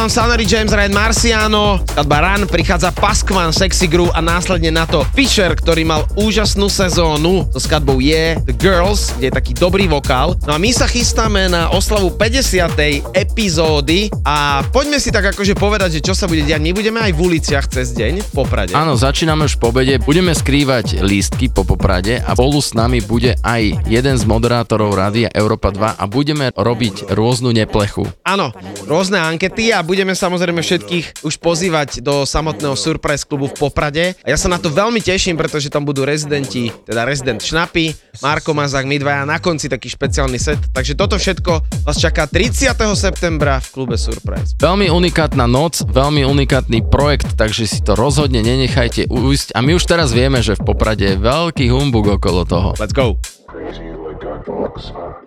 Nám 0.00 0.08
Sunnery 0.08 0.48
James 0.48 0.72
Ryan 0.72 0.96
Marciano, 0.96 1.76
skladba 1.84 2.24
Run, 2.24 2.48
prichádza 2.48 2.88
Paskman, 2.88 3.52
Sexy 3.52 3.84
Groove 3.84 4.08
a 4.16 4.24
následne 4.24 4.72
na 4.72 4.88
to 4.88 5.04
Fisher, 5.12 5.52
ktorý 5.52 5.84
mal 5.84 6.08
úžasnú 6.16 6.72
sezónu 6.72 7.44
so 7.52 7.60
skladbou 7.60 8.00
Yeah, 8.00 8.40
The 8.48 8.56
Girls, 8.56 9.12
kde 9.20 9.28
je 9.28 9.36
taký 9.36 9.52
dobrý 9.52 9.92
vokál. 9.92 10.40
No 10.48 10.56
a 10.56 10.58
my 10.58 10.72
sa 10.72 10.88
chystáme 10.88 11.52
na 11.52 11.68
oslavu 11.68 12.16
50. 12.16 13.12
epizódy 13.12 14.08
a 14.24 14.64
poďme 14.72 14.96
si 15.04 15.12
tak 15.12 15.36
akože 15.36 15.52
povedať, 15.52 16.00
že 16.00 16.08
čo 16.08 16.16
sa 16.16 16.24
bude 16.24 16.48
diať. 16.48 16.64
My 16.64 16.72
budeme 16.72 17.04
aj 17.04 17.12
v 17.12 17.20
uliciach 17.20 17.68
cez 17.68 17.92
deň 17.92 18.24
v 18.24 18.28
Poprade. 18.32 18.72
Áno, 18.72 18.96
začíname 18.96 19.52
už 19.52 19.60
po 19.60 19.68
obede, 19.68 20.00
budeme 20.00 20.32
skrývať 20.32 21.04
lístky 21.04 21.52
po 21.52 21.68
Poprade 21.68 22.24
a 22.24 22.32
spolu 22.32 22.64
s 22.64 22.72
nami 22.72 23.04
bude 23.04 23.36
aj 23.44 23.84
jeden 23.84 24.16
z 24.16 24.24
moderátorov 24.24 24.96
Rádia 24.96 25.28
Európa 25.36 25.68
2 25.68 26.00
a 26.00 26.04
budeme 26.08 26.56
robiť 26.56 27.12
rôznu 27.12 27.52
neplechu. 27.52 28.08
Áno, 28.24 28.48
rôzne 28.90 29.22
ankety 29.22 29.70
a 29.70 29.86
budeme 29.86 30.10
samozrejme 30.10 30.58
všetkých 30.58 31.22
už 31.22 31.38
pozývať 31.38 32.02
do 32.02 32.26
samotného 32.26 32.74
Surprise 32.74 33.22
klubu 33.22 33.46
v 33.46 33.54
Poprade. 33.54 34.18
A 34.26 34.28
ja 34.34 34.34
sa 34.34 34.50
na 34.50 34.58
to 34.58 34.66
veľmi 34.66 34.98
teším, 34.98 35.38
pretože 35.38 35.70
tam 35.70 35.86
budú 35.86 36.02
rezidenti, 36.02 36.74
teda 36.82 37.06
rezident 37.06 37.38
Šnapy, 37.38 37.94
Marko 38.18 38.50
Mazák, 38.50 38.82
my 38.90 38.98
dvaja 38.98 39.22
na 39.22 39.38
konci 39.38 39.70
taký 39.70 39.86
špeciálny 39.86 40.42
set. 40.42 40.58
Takže 40.74 40.98
toto 40.98 41.14
všetko 41.14 41.86
vás 41.86 41.96
čaká 42.02 42.26
30. 42.26 42.74
septembra 42.98 43.62
v 43.62 43.68
klube 43.70 43.94
Surprise. 43.94 44.58
Veľmi 44.58 44.90
unikátna 44.90 45.46
noc, 45.46 45.86
veľmi 45.86 46.26
unikátny 46.26 46.90
projekt, 46.90 47.38
takže 47.38 47.70
si 47.70 47.78
to 47.86 47.94
rozhodne 47.94 48.42
nenechajte 48.42 49.06
ujsť. 49.06 49.54
A 49.54 49.62
my 49.62 49.78
už 49.78 49.86
teraz 49.86 50.10
vieme, 50.10 50.42
že 50.42 50.58
v 50.58 50.66
Poprade 50.66 51.14
je 51.14 51.16
veľký 51.16 51.70
humbug 51.70 52.18
okolo 52.18 52.42
toho. 52.42 52.74
Let's 52.82 52.90
go. 52.90 53.14
It's 53.50 54.90
a 54.90 55.19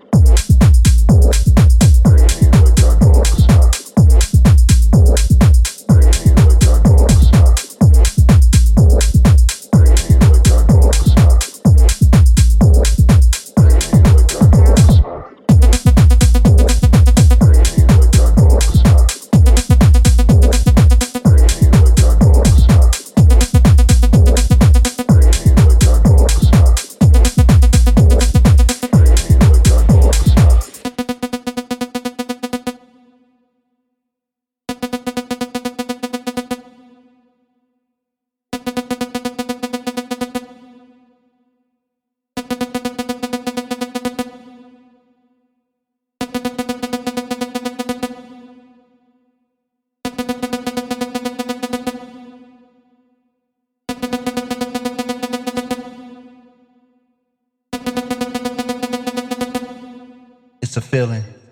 It's 60.75 60.77
a 60.77 60.81
feeling. 60.89 61.42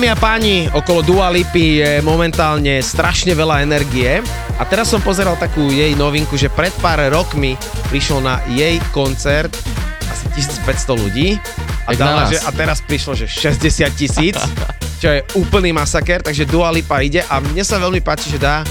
Dámy 0.00 0.16
a 0.16 0.16
páni, 0.16 0.64
okolo 0.72 1.04
Dua 1.04 1.28
Lipy 1.28 1.84
je 1.84 2.00
momentálne 2.00 2.80
strašne 2.80 3.36
veľa 3.36 3.60
energie 3.60 4.24
a 4.56 4.64
teraz 4.64 4.88
som 4.88 4.96
pozeral 4.96 5.36
takú 5.36 5.68
jej 5.68 5.92
novinku, 5.92 6.40
že 6.40 6.48
pred 6.48 6.72
pár 6.80 7.04
rokmi 7.12 7.52
prišlo 7.92 8.24
na 8.24 8.40
jej 8.48 8.80
koncert 8.96 9.52
asi 10.08 10.24
1500 10.64 11.04
ľudí 11.04 11.36
a, 11.84 11.92
dala, 11.92 12.24
že, 12.32 12.40
a 12.40 12.48
teraz 12.48 12.80
prišlo, 12.80 13.12
že 13.12 13.28
60 13.28 13.92
tisíc, 13.92 14.40
čo 15.04 15.12
je 15.12 15.20
úplný 15.36 15.76
masaker, 15.76 16.24
takže 16.24 16.48
Dua 16.48 16.72
Lipa 16.72 17.04
ide 17.04 17.20
a 17.28 17.36
mne 17.36 17.60
sa 17.60 17.76
veľmi 17.76 18.00
páči, 18.00 18.32
že 18.32 18.40
dá 18.40 18.64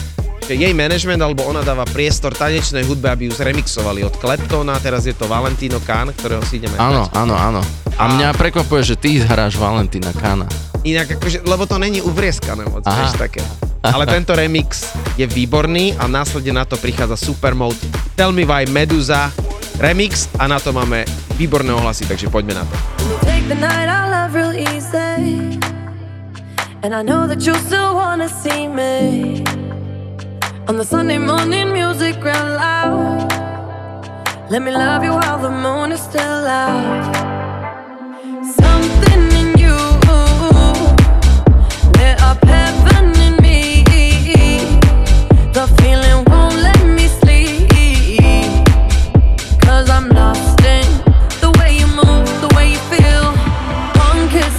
že 0.50 0.58
jej 0.58 0.74
management 0.74 1.22
alebo 1.22 1.46
ona 1.46 1.62
dáva 1.62 1.86
priestor 1.86 2.34
tanečnej 2.34 2.90
hudbe, 2.90 3.06
aby 3.06 3.30
ju 3.30 3.38
zremixovali 3.38 4.02
od 4.02 4.18
Kleptona, 4.18 4.82
teraz 4.82 5.06
je 5.06 5.14
to 5.14 5.30
Valentino 5.30 5.78
Khan, 5.78 6.10
ktorého 6.10 6.42
si 6.42 6.58
ideme 6.58 6.74
Áno, 6.82 7.06
hrať. 7.06 7.22
áno, 7.22 7.36
áno. 7.38 7.62
A 8.02 8.10
mňa 8.18 8.34
prekvapuje, 8.34 8.82
že 8.82 8.96
ty 8.98 9.22
hráš 9.22 9.62
Valentína 9.62 10.10
Kána. 10.18 10.69
Inak 10.84 11.20
akože, 11.20 11.44
lebo 11.44 11.68
to 11.68 11.76
není 11.76 12.00
uvrieskané 12.00 12.64
moc, 12.64 12.88
Aha. 12.88 12.96
vieš, 12.96 13.20
také. 13.20 13.44
Ale 13.84 14.04
tento 14.08 14.36
remix 14.36 14.92
je 15.16 15.24
výborný 15.28 15.96
a 15.96 16.08
následne 16.08 16.60
na 16.60 16.66
to 16.68 16.76
prichádza 16.76 17.32
Supermode 17.32 17.80
Tell 18.16 18.36
Me 18.36 18.44
Why 18.44 18.68
Medusa 18.68 19.32
remix 19.80 20.28
a 20.36 20.48
na 20.48 20.60
to 20.60 20.76
máme 20.76 21.08
výborné 21.40 21.72
ohlasy, 21.72 22.04
takže 22.04 22.28
poďme 22.28 22.60
na 22.60 22.64
to. 22.68 22.76
Take 23.24 23.48
the 23.48 23.56
night 23.56 23.88
I 23.88 24.12
love 24.12 24.36
real 24.36 24.52
easy. 24.52 25.60
And 26.84 26.96
I 26.96 27.04
know 27.04 27.28
that 27.28 27.44
you 27.44 27.56
still 27.68 27.96
wanna 27.96 28.28
see 28.28 28.68
me. 28.68 29.44
On 30.68 30.76
the 30.76 30.86
Sunday 30.86 31.18
morning 31.20 31.72
music 31.72 32.20
real 32.24 32.50
loud. 32.56 33.28
Let 34.52 34.64
me 34.64 34.72
love 34.72 35.04
you 35.04 35.12
while 35.12 35.40
the 35.40 35.52
moon 35.52 35.92
is 35.92 36.00
still 36.00 36.48
out. 36.48 37.19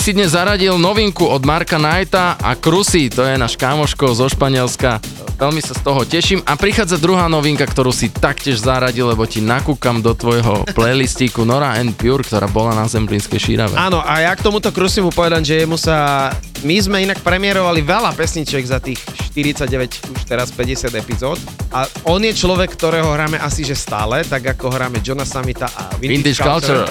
Si 0.00 0.16
dnes 0.16 0.32
zaradil 0.32 0.80
novinku 0.80 1.28
od 1.28 1.44
Marka 1.44 1.76
Knighta 1.76 2.40
a 2.40 2.56
Krusy, 2.56 3.12
to 3.12 3.20
je 3.20 3.36
náš 3.36 3.52
kámoško 3.60 4.16
zo 4.16 4.32
Španielska. 4.32 4.96
Veľmi 5.36 5.60
sa 5.60 5.76
z 5.76 5.84
toho 5.84 6.08
teším. 6.08 6.40
A 6.48 6.56
prichádza 6.56 6.96
druhá 6.96 7.28
novinka, 7.28 7.68
ktorú 7.68 7.92
si 7.92 8.08
taktiež 8.08 8.64
zaradil, 8.64 9.12
lebo 9.12 9.28
ti 9.28 9.44
nakúkam 9.44 10.00
do 10.00 10.16
tvojho 10.16 10.64
playlistíku 10.78 11.44
Nora 11.44 11.76
and 11.76 12.00
Pure, 12.00 12.24
ktorá 12.24 12.48
bola 12.48 12.72
na 12.72 12.88
Zemplínskej 12.88 13.36
šírave. 13.36 13.76
Áno, 13.76 14.00
a 14.00 14.24
ja 14.24 14.32
k 14.32 14.40
tomuto 14.40 14.72
Krusimu 14.72 15.12
povedám, 15.12 15.44
že 15.44 15.68
jemu 15.68 15.76
sa... 15.76 16.32
My 16.64 16.80
sme 16.80 17.04
inak 17.04 17.20
premiérovali 17.20 17.84
veľa 17.84 18.16
pesničiek 18.16 18.64
za 18.64 18.80
tých 18.80 19.00
49, 19.36 20.16
už 20.16 20.20
teraz 20.24 20.48
50 20.48 20.96
epizód. 20.96 21.36
A 21.76 21.84
on 22.08 22.24
je 22.24 22.32
človek, 22.32 22.72
ktorého 22.72 23.12
hráme 23.12 23.36
asi 23.36 23.68
že 23.68 23.76
stále, 23.76 24.24
tak 24.24 24.48
ako 24.56 24.72
hráme 24.72 25.04
Johna 25.04 25.28
Samita 25.28 25.68
a 25.68 25.92
Vintage, 26.00 26.36
Vintage 26.36 26.40
Culture. 26.40 26.84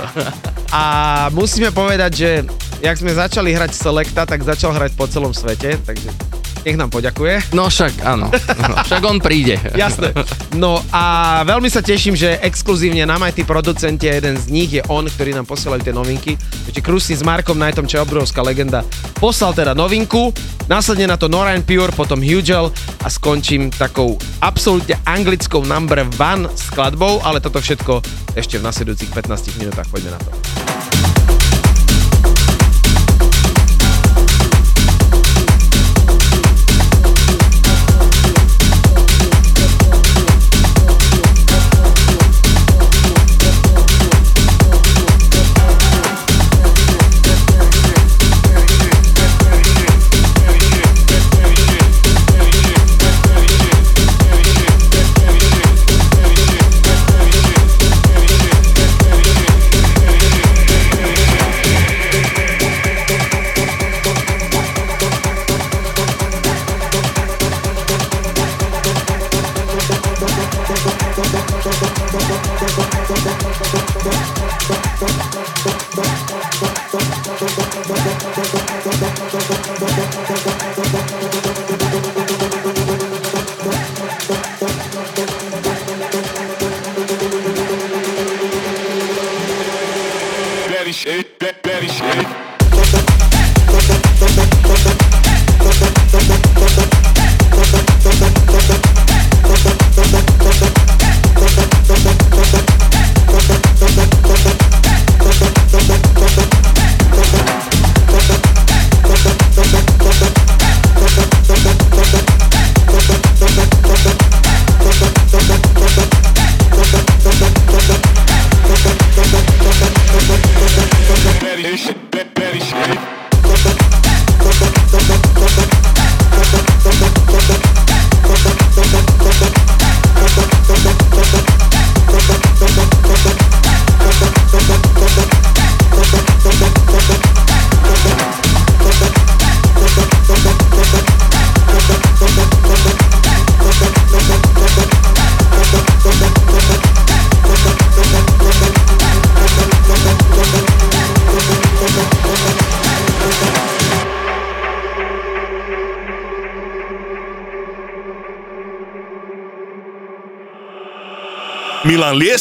A 0.69 0.83
musíme 1.33 1.73
povedať, 1.73 2.11
že 2.13 2.29
jak 2.79 2.95
sme 2.95 3.11
začali 3.11 3.51
hrať 3.55 3.71
Selecta, 3.75 4.23
tak 4.25 4.43
začal 4.43 4.71
hrať 4.75 4.91
po 4.95 5.05
celom 5.07 5.35
svete, 5.35 5.79
takže 5.83 6.09
nech 6.67 6.75
nám 6.75 6.91
poďakuje. 6.91 7.55
No 7.55 7.71
však 7.71 8.03
áno, 8.03 8.27
no, 8.31 8.73
však 8.83 9.03
on 9.03 9.17
príde. 9.23 9.55
Jasné. 9.75 10.11
No 10.59 10.83
a 10.91 11.39
veľmi 11.47 11.71
sa 11.71 11.79
teším, 11.79 12.19
že 12.19 12.35
exkluzívne 12.43 13.07
nám 13.07 13.23
aj 13.23 13.39
tí 13.39 13.43
producenti 13.47 14.11
a 14.11 14.19
jeden 14.19 14.35
z 14.35 14.45
nich 14.51 14.69
je 14.75 14.83
on, 14.91 15.07
ktorý 15.07 15.35
nám 15.39 15.47
posielajú 15.47 15.81
tie 15.87 15.95
novinky. 15.95 16.35
Takže 16.37 16.81
Krusy 16.83 17.13
s 17.15 17.23
Markom 17.23 17.55
Knightom, 17.55 17.87
čo 17.87 17.99
je 17.99 18.05
obrovská 18.05 18.43
legenda, 18.43 18.83
poslal 19.17 19.55
teda 19.55 19.71
novinku, 19.71 20.35
následne 20.67 21.07
na 21.07 21.15
to 21.15 21.31
Nora 21.31 21.55
and 21.55 21.63
Pure, 21.63 21.95
potom 21.95 22.19
Hugel 22.19 22.71
a 23.03 23.07
skončím 23.07 23.71
takou 23.71 24.19
absolútne 24.43 24.99
anglickou 25.07 25.63
number 25.63 26.03
one 26.19 26.51
skladbou, 26.59 27.23
ale 27.23 27.39
toto 27.39 27.63
všetko 27.63 28.03
ešte 28.35 28.59
v 28.59 28.63
nasledujúcich 28.67 29.11
15 29.15 29.59
minútach. 29.63 29.87
Poďme 29.87 30.15
na 30.15 30.19
to. 30.19 30.31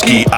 Lieskovský 0.00 0.29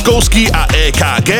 Milan 0.00 0.16
Lieskovský 0.16 0.48
a 0.52 0.66
EKG 0.72 1.30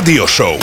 EKG 0.00 0.16
Rádio 0.16 0.24
Show. 0.24 0.56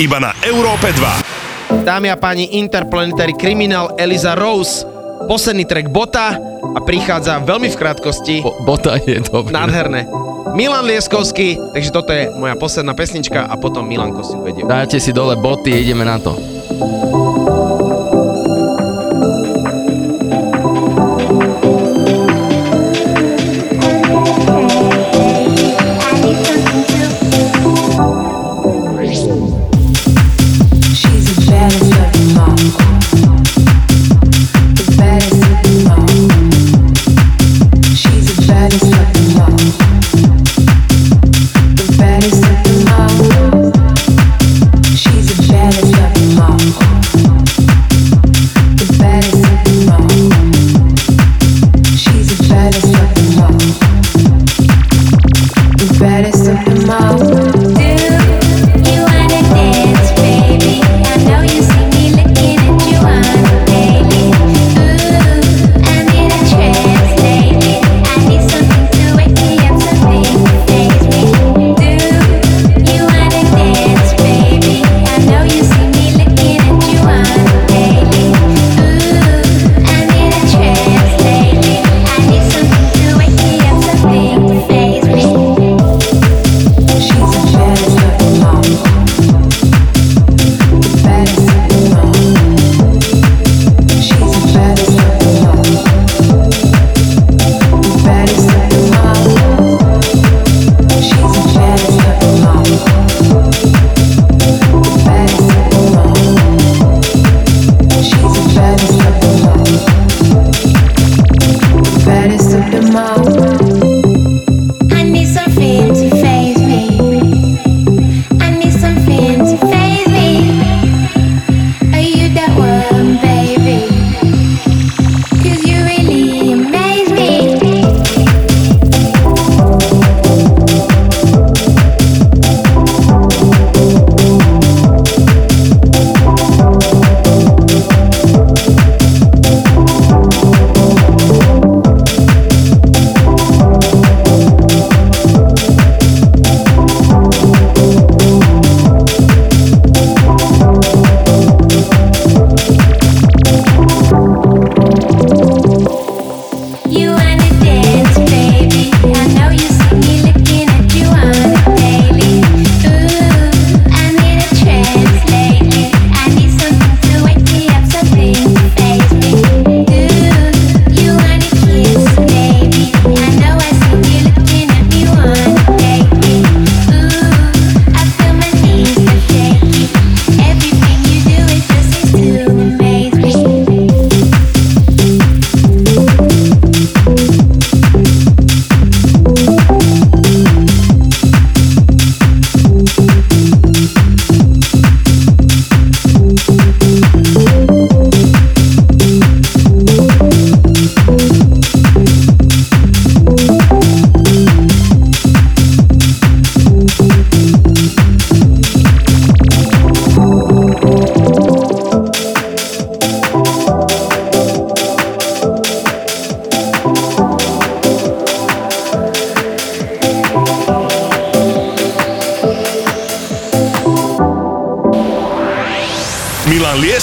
Iba 0.00 0.16
na 0.24 0.32
Európe 0.40 0.88
2. 0.88 1.84
Dámy 1.84 2.08
a 2.08 2.16
páni, 2.16 2.56
Interplanetary 2.56 3.36
Criminal 3.36 3.92
Eliza 4.00 4.32
Rose. 4.32 4.88
Posledný 5.28 5.68
track 5.68 5.92
Bota 5.92 6.32
a 6.64 6.80
prichádza 6.80 7.44
veľmi 7.44 7.68
v 7.68 7.76
krátkosti. 7.76 8.40
Bo, 8.40 8.56
bota 8.64 8.96
je 9.04 9.20
dobré. 9.20 9.52
Nádherné. 9.52 10.08
Milan 10.56 10.88
Lieskovský, 10.88 11.60
takže 11.76 11.92
toto 11.92 12.08
je 12.08 12.32
moja 12.32 12.56
posledná 12.56 12.96
pesnička 12.96 13.52
a 13.52 13.54
potom 13.60 13.84
Milanko 13.84 14.24
si 14.24 14.32
uvedie. 14.32 14.64
Dajte 14.64 14.96
si 14.96 15.12
dole 15.12 15.36
boty, 15.36 15.76
ideme 15.76 16.08
na 16.08 16.16
to. 16.16 16.40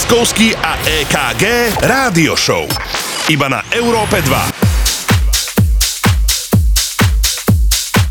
Milan 0.08 0.24
Lieskovský 0.24 0.56
a 0.56 0.80
EKG 0.88 1.44
Rádio 1.84 2.40
Show. 2.40 2.64
Iba 3.28 3.52
na 3.52 3.60
Európe 3.76 4.24
2. 4.24 4.40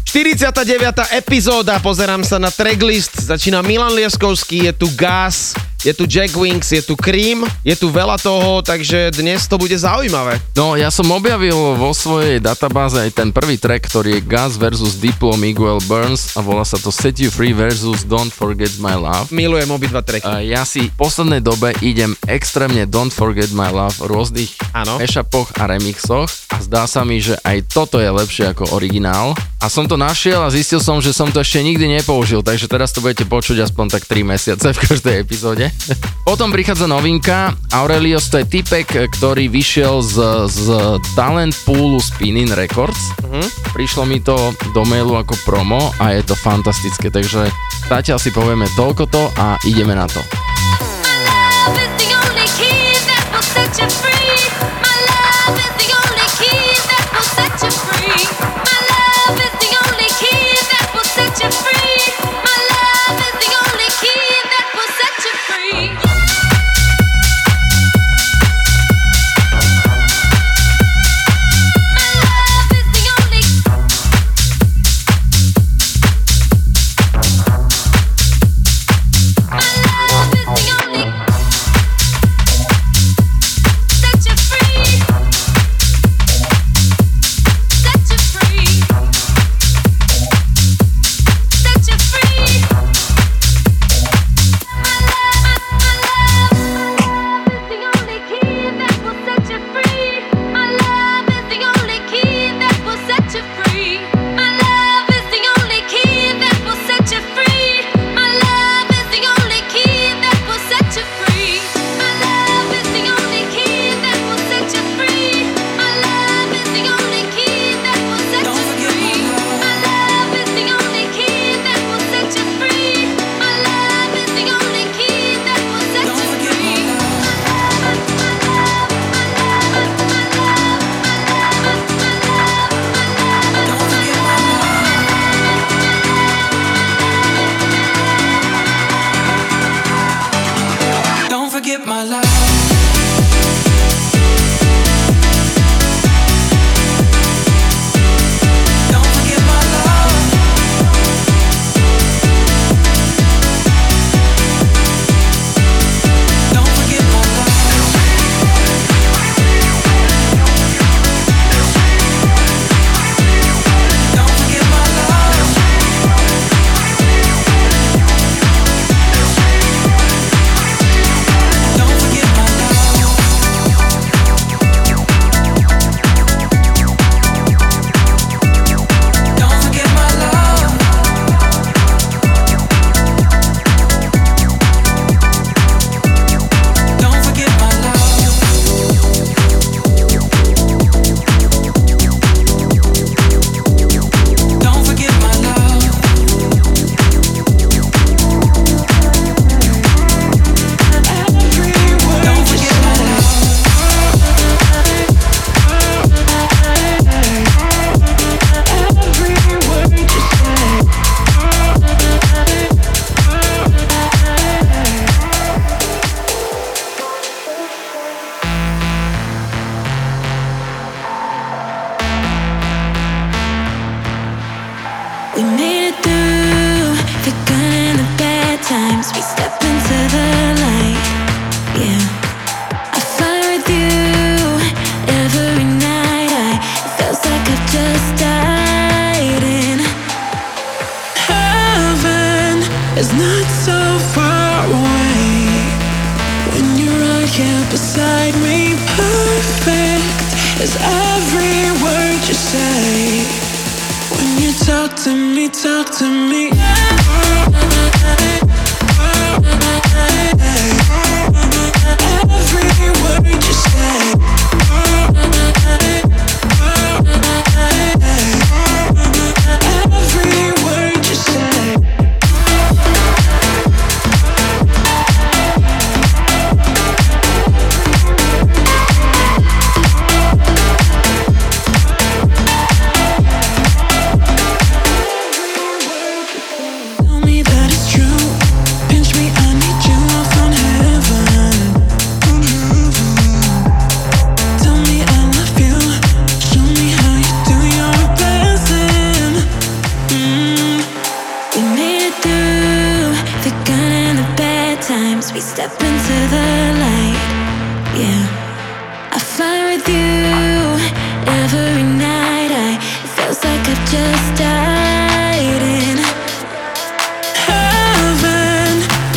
49. 0.04 1.16
epizóda, 1.16 1.80
pozerám 1.80 2.20
sa 2.20 2.36
na 2.36 2.52
tracklist, 2.52 3.16
začína 3.24 3.64
Milan 3.64 3.96
Lieskovský, 3.96 4.68
je 4.68 4.76
tu 4.76 4.92
Gas, 4.92 5.56
je 5.86 5.94
tu 5.94 6.02
Jack 6.10 6.34
Wings, 6.34 6.66
je 6.66 6.82
tu 6.82 6.98
Cream, 6.98 7.46
je 7.62 7.78
tu 7.78 7.94
veľa 7.94 8.18
toho, 8.18 8.58
takže 8.58 9.14
dnes 9.14 9.38
to 9.46 9.54
bude 9.54 9.78
zaujímavé. 9.78 10.42
No, 10.58 10.74
ja 10.74 10.90
som 10.90 11.06
objavil 11.14 11.54
vo 11.78 11.94
svojej 11.94 12.42
databáze 12.42 12.98
aj 12.98 13.14
ten 13.14 13.30
prvý 13.30 13.54
track, 13.54 13.86
ktorý 13.86 14.18
je 14.18 14.26
Gus 14.26 14.58
versus 14.58 14.98
Diplo 14.98 15.38
Miguel 15.38 15.78
Burns 15.86 16.34
a 16.34 16.42
volá 16.42 16.66
sa 16.66 16.74
to 16.82 16.90
Set 16.90 17.22
You 17.22 17.30
Free 17.30 17.54
versus 17.54 18.02
Don't 18.02 18.34
Forget 18.34 18.82
My 18.82 18.98
Love. 18.98 19.30
Milujem 19.30 19.70
obidva 19.70 20.02
tracky. 20.02 20.26
A 20.26 20.42
ja 20.42 20.66
si 20.66 20.90
v 20.90 20.98
poslednej 20.98 21.38
dobe 21.38 21.70
idem 21.78 22.18
extrémne 22.26 22.82
Don't 22.90 23.14
Forget 23.14 23.54
My 23.54 23.70
Love 23.70 24.02
v 24.02 24.10
rôznych 24.10 24.50
Áno. 24.74 24.98
mashupoch 24.98 25.54
a 25.54 25.70
remixoch 25.70 26.50
a 26.50 26.58
zdá 26.66 26.90
sa 26.90 27.06
mi, 27.06 27.22
že 27.22 27.38
aj 27.46 27.62
toto 27.70 28.02
je 28.02 28.10
lepšie 28.10 28.50
ako 28.50 28.74
originál. 28.74 29.38
A 29.62 29.70
som 29.70 29.86
to 29.86 29.94
našiel 29.94 30.42
a 30.42 30.50
zistil 30.50 30.82
som, 30.82 30.98
že 30.98 31.14
som 31.14 31.30
to 31.30 31.38
ešte 31.38 31.62
nikdy 31.62 31.86
nepoužil, 31.86 32.42
takže 32.42 32.66
teraz 32.66 32.90
to 32.90 32.98
budete 32.98 33.22
počuť 33.22 33.62
aspoň 33.62 33.86
tak 33.94 34.02
3 34.02 34.26
mesiace 34.26 34.66
v 34.74 34.82
každej 34.82 35.14
epizóde. 35.22 35.75
Potom 36.26 36.50
prichádza 36.50 36.90
novinka, 36.90 37.54
Aurelios 37.70 38.26
to 38.26 38.42
je 38.42 38.46
typek, 38.50 39.08
ktorý 39.14 39.46
vyšiel 39.46 40.02
z, 40.02 40.46
z 40.50 40.64
talent 41.14 41.54
poolu 41.62 42.02
Spinning 42.02 42.50
Records. 42.50 43.14
Prišlo 43.70 44.02
mi 44.08 44.18
to 44.18 44.34
do 44.74 44.82
mailu 44.82 45.14
ako 45.14 45.38
promo 45.46 45.94
a 46.02 46.10
je 46.16 46.26
to 46.26 46.34
fantastické, 46.34 47.14
takže 47.14 47.46
zatiaľ 47.86 48.18
si 48.18 48.34
povieme 48.34 48.66
toľkoto 48.74 49.30
a 49.38 49.60
ideme 49.62 49.94
na 49.94 50.10
to. 50.10 50.18
love 51.66 51.78
is 51.78 51.92
the 51.98 52.14
only 52.14 52.48
key 52.58 52.94
that 53.06 53.28
will 53.32 53.42
set 53.42 53.78
you 53.80 53.88
free. 53.90 54.25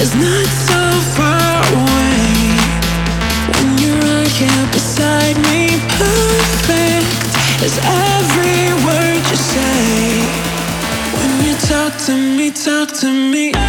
It's 0.02 0.16
not 0.16 0.48
so 0.48 0.82
far 1.18 1.60
away 1.76 2.56
when 3.52 3.78
you're 3.80 4.00
right 4.00 4.32
here 4.32 4.68
beside 4.72 5.36
me. 5.52 5.76
Perfect 6.00 7.28
is 7.62 7.78
every 7.84 8.72
word 8.86 9.22
you 9.30 9.36
say 9.36 10.24
when 11.18 11.46
you 11.46 11.54
talk 11.68 11.98
to 12.06 12.16
me, 12.16 12.50
talk 12.50 12.94
to 13.02 13.12
me. 13.12 13.69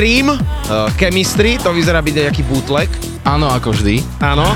Cream, 0.00 0.32
uh, 0.32 0.88
Chemistry, 0.96 1.60
to 1.60 1.76
vyzerá 1.76 2.00
byť 2.00 2.14
nejaký 2.24 2.42
bootleg. 2.48 2.88
Áno, 3.28 3.52
ako 3.52 3.76
vždy. 3.76 4.00
Áno. 4.24 4.48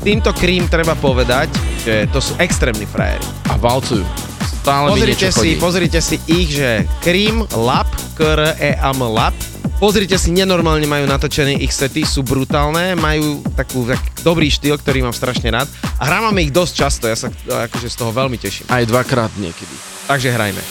Týmto 0.00 0.32
Cream 0.32 0.72
treba 0.72 0.96
povedať, 0.96 1.52
že 1.84 2.08
to 2.08 2.16
sú 2.16 2.32
extrémni 2.40 2.88
frajeri. 2.88 3.20
A 3.52 3.60
valcujú. 3.60 4.00
Stále 4.40 4.96
pozrite 4.96 5.28
si, 5.28 5.52
chodí. 5.52 5.60
pozrite 5.60 6.00
si 6.00 6.16
ich, 6.24 6.56
že 6.56 6.88
Cream, 7.04 7.44
Lab, 7.60 7.84
k 8.16 8.24
r 8.24 8.56
e 8.56 8.72
m 8.80 9.04
Lab, 9.04 9.36
Pozrite 9.76 10.16
si, 10.16 10.32
nenormálne 10.32 10.88
majú 10.88 11.04
natočené 11.04 11.60
ich 11.60 11.76
sety, 11.76 12.00
sú 12.08 12.24
brutálne, 12.24 12.96
majú 12.96 13.44
takú 13.52 13.84
tak 13.84 14.00
dobrý 14.24 14.48
štýl, 14.48 14.80
ktorý 14.80 15.04
mám 15.04 15.12
strašne 15.12 15.52
rád. 15.52 15.68
A 16.00 16.08
hrávame 16.08 16.48
ich 16.48 16.56
dosť 16.56 16.72
často, 16.72 17.04
ja 17.04 17.12
sa 17.12 17.28
e, 17.28 17.68
akože 17.68 17.92
z 17.92 17.96
toho 18.00 18.08
veľmi 18.08 18.40
teším. 18.40 18.64
Aj 18.72 18.80
dvakrát 18.88 19.28
niekedy. 19.36 19.76
Takže 20.08 20.32
hrajme. 20.32 20.64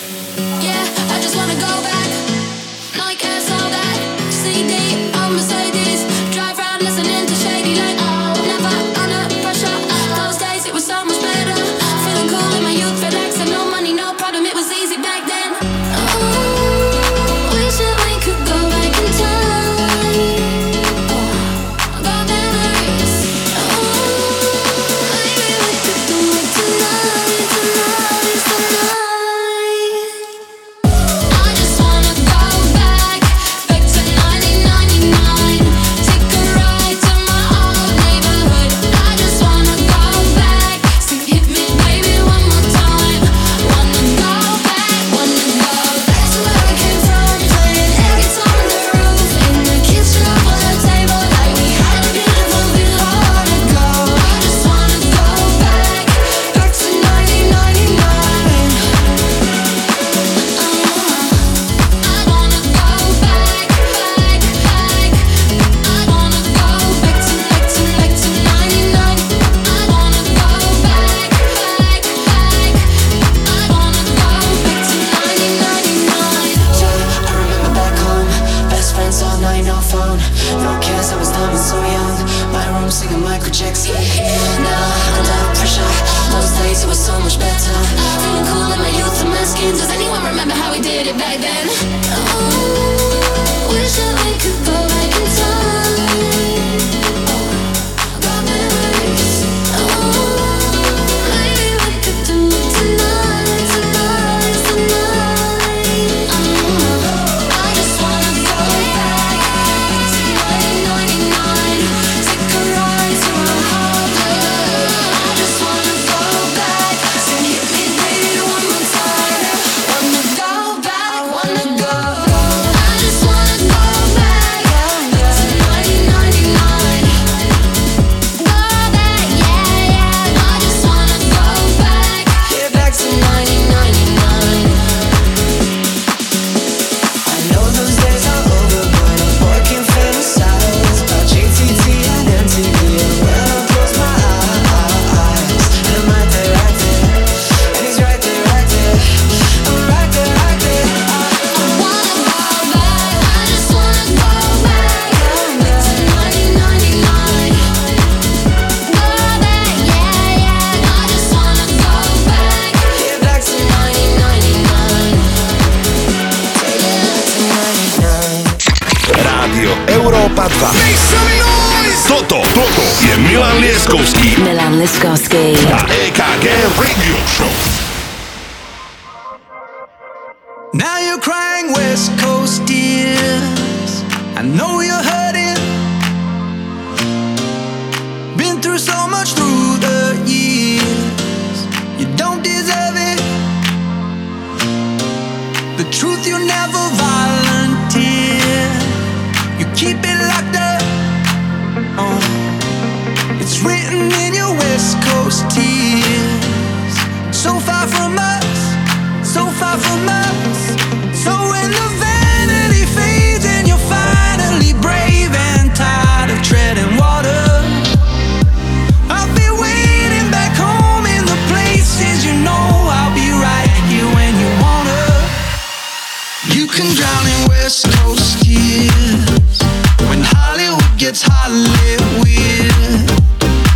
You 226.53 226.67
can 226.67 226.93
drown 226.95 227.27
in 227.27 227.47
West 227.49 227.85
Coast 227.97 228.43
tears 228.43 229.59
when 230.07 230.21
Hollywood 230.21 230.97
gets 230.97 231.23
Hollywood, 231.25 232.23
weird, 232.23 233.09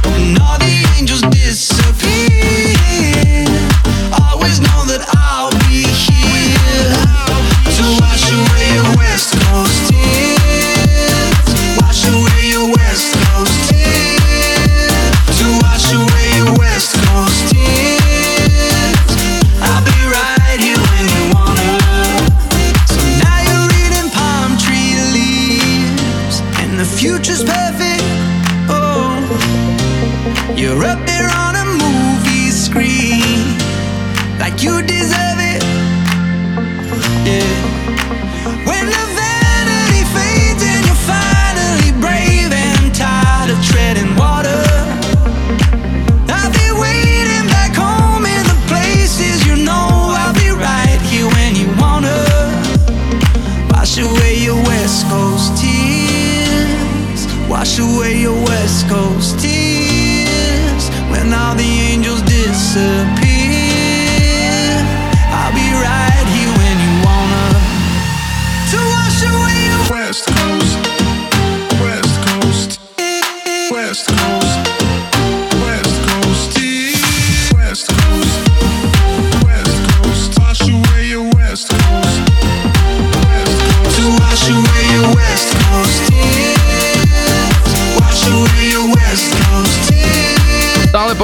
and 0.05 0.39
all 0.39 0.57
the 0.59 0.85
angels 0.97 1.21
disappear. 1.31 1.78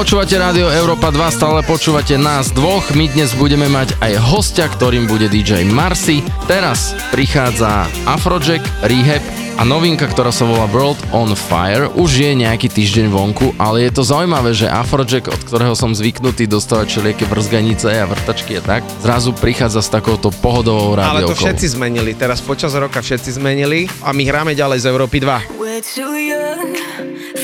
Počúvate 0.06 0.38
rádio 0.38 0.70
Európa 0.70 1.10
2, 1.10 1.18
stále 1.34 1.66
počúvate 1.66 2.14
nás 2.14 2.54
dvoch. 2.54 2.94
My 2.94 3.10
dnes 3.10 3.34
budeme 3.34 3.66
mať 3.66 3.98
aj 4.06 4.22
hostia, 4.22 4.70
ktorým 4.70 5.10
bude 5.10 5.26
DJ 5.26 5.66
Marcy. 5.66 6.22
Teraz 6.46 6.94
prichádza 7.10 7.90
Afrojack, 8.06 8.62
Rehab 8.86 9.26
a 9.58 9.66
novinka, 9.66 10.06
ktorá 10.06 10.30
sa 10.30 10.46
volá 10.46 10.70
World 10.70 11.02
on 11.10 11.34
Fire. 11.34 11.90
Už 11.98 12.22
je 12.22 12.38
nejaký 12.38 12.70
týždeň 12.70 13.10
vonku, 13.10 13.58
ale 13.58 13.90
je 13.90 13.98
to 13.98 14.06
zaujímavé, 14.06 14.54
že 14.54 14.70
Afrojack, 14.70 15.26
od 15.26 15.42
ktorého 15.42 15.74
som 15.74 15.98
zvyknutý 15.98 16.46
dostávať 16.46 16.86
všelijaké 16.86 17.26
vrzganice 17.26 17.90
a 17.98 18.06
vrtačky 18.06 18.62
a 18.62 18.62
tak, 18.62 18.86
zrazu 19.02 19.34
prichádza 19.34 19.82
s 19.82 19.90
takouto 19.90 20.30
pohodovou 20.30 21.02
rádiou. 21.02 21.34
Ale 21.34 21.34
to 21.34 21.34
všetci 21.34 21.82
zmenili, 21.82 22.14
teraz 22.14 22.46
počas 22.46 22.78
roka 22.78 23.02
všetci 23.02 23.42
zmenili 23.42 23.90
a 24.06 24.14
my 24.14 24.22
hráme 24.22 24.54
ďalej 24.54 24.86
z 24.86 24.86
Európy 24.86 25.18
2. 25.18 25.50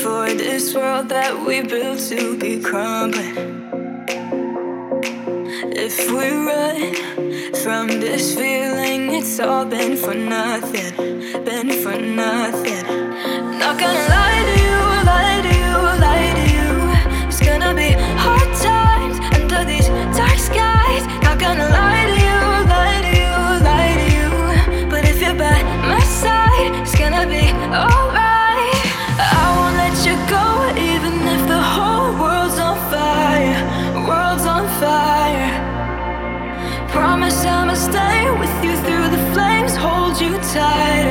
for 0.02 0.26
this 0.34 0.74
world 0.74 1.08
that 1.10 1.46
we 1.46 1.62
built 1.62 2.00
to 2.00 2.36
be 2.36 2.58
crumbling. 2.58 3.36
If 5.86 6.10
we 6.10 6.26
run 6.50 6.94
from 7.62 7.86
this 8.00 8.34
feeling, 8.34 9.14
it's 9.14 9.38
all 9.38 9.64
been 9.64 9.96
for 9.96 10.14
nothing, 10.14 10.92
been 11.44 11.70
for 11.82 11.96
nothing. 11.96 12.84
Not 13.62 13.78
gonna 13.78 14.08
lie 14.16 14.42
to 14.50 14.56
you, 14.66 14.80
lie 15.12 15.40
to 15.46 15.52
you, 15.62 15.74
lie 16.06 16.30
to 16.38 16.46
you. 16.56 17.28
It's 17.28 17.40
gonna 17.40 17.72
be 17.72 17.92
hard 18.24 18.50
times 18.58 19.16
under 19.36 19.64
these 19.64 19.86
dark 20.18 20.38
skies. 20.50 21.06
Not 21.22 21.38
gonna 21.38 21.68
lie. 21.68 22.01
Time. 40.52 41.01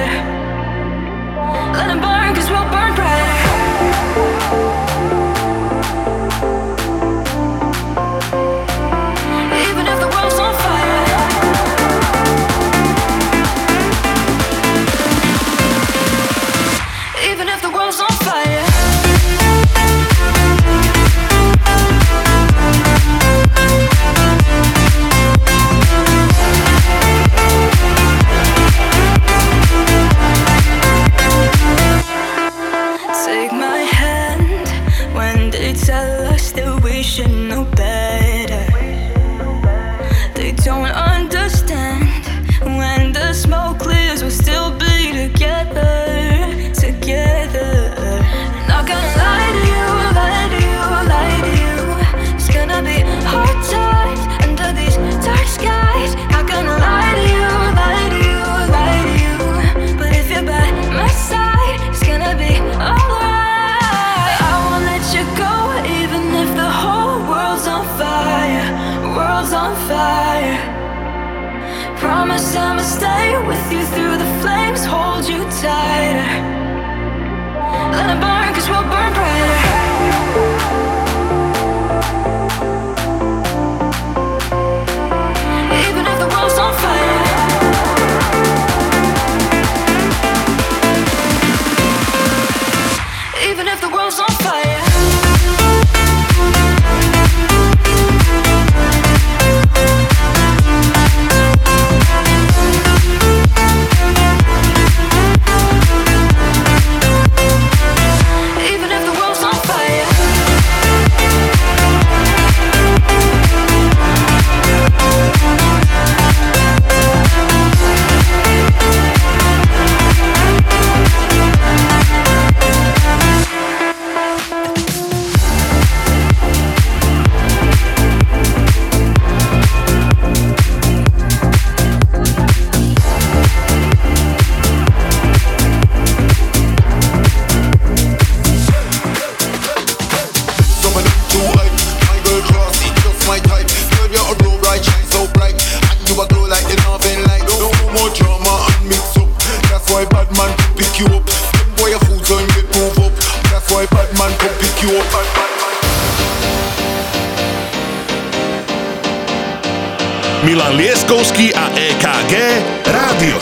hold 74.92 75.26
you 75.30 75.42
tighter. 75.62 76.51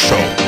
Show. 0.10 0.39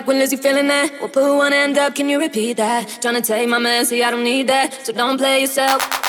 To 0.00 0.06
when 0.06 0.16
is 0.18 0.32
you 0.32 0.38
feeling 0.38 0.68
that? 0.68 0.92
We'll 1.00 1.08
put 1.08 1.36
one 1.36 1.52
end 1.52 1.78
up, 1.78 1.94
can 1.94 2.08
you 2.08 2.18
repeat 2.20 2.56
that? 2.56 2.86
Tryna 2.86 3.24
take 3.24 3.48
my 3.48 3.58
man, 3.58 3.84
see 3.86 4.02
I 4.02 4.10
don't 4.10 4.24
need 4.24 4.48
that, 4.48 4.86
so 4.86 4.92
don't 4.92 5.18
play 5.18 5.40
yourself. 5.40 5.99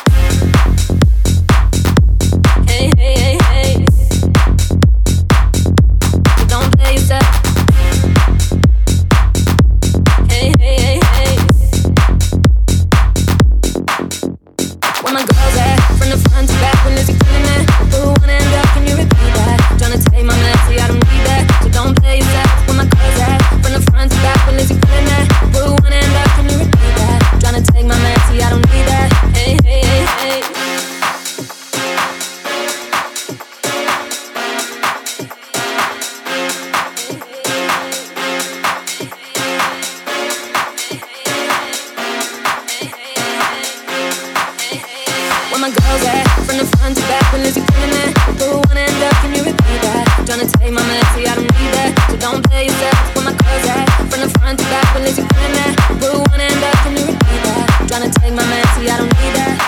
Tryna 50.72 50.80
take 50.80 50.80
my 50.80 50.88
man, 50.88 51.04
see 51.12 51.28
I 51.28 51.36
don't 51.36 51.52
need 51.52 51.74
that, 51.76 51.92
so 52.08 52.16
don't 52.16 52.40
play 52.48 52.64
yourself. 52.72 52.96
Where 53.12 53.26
my 53.28 53.36
girls 53.36 53.68
at? 53.68 53.92
From 54.08 54.20
the 54.24 54.32
front 54.40 54.56
to 54.60 54.66
back, 54.72 54.88
when 54.96 55.04
is 55.04 55.20
you 55.20 55.28
feeling 55.28 55.56
that? 55.60 55.76
Put 56.00 56.16
one 56.32 56.40
end 56.40 56.64
up, 56.64 56.76
can 56.88 56.96
you 56.96 57.12
repeat 57.12 57.44
that? 57.44 57.92
Tryna 57.92 58.08
take 58.16 58.32
my 58.32 58.46
man, 58.48 58.64
see 58.80 58.88
I 58.88 58.96
don't 58.96 59.12
need 59.12 59.36
that. 59.36 59.60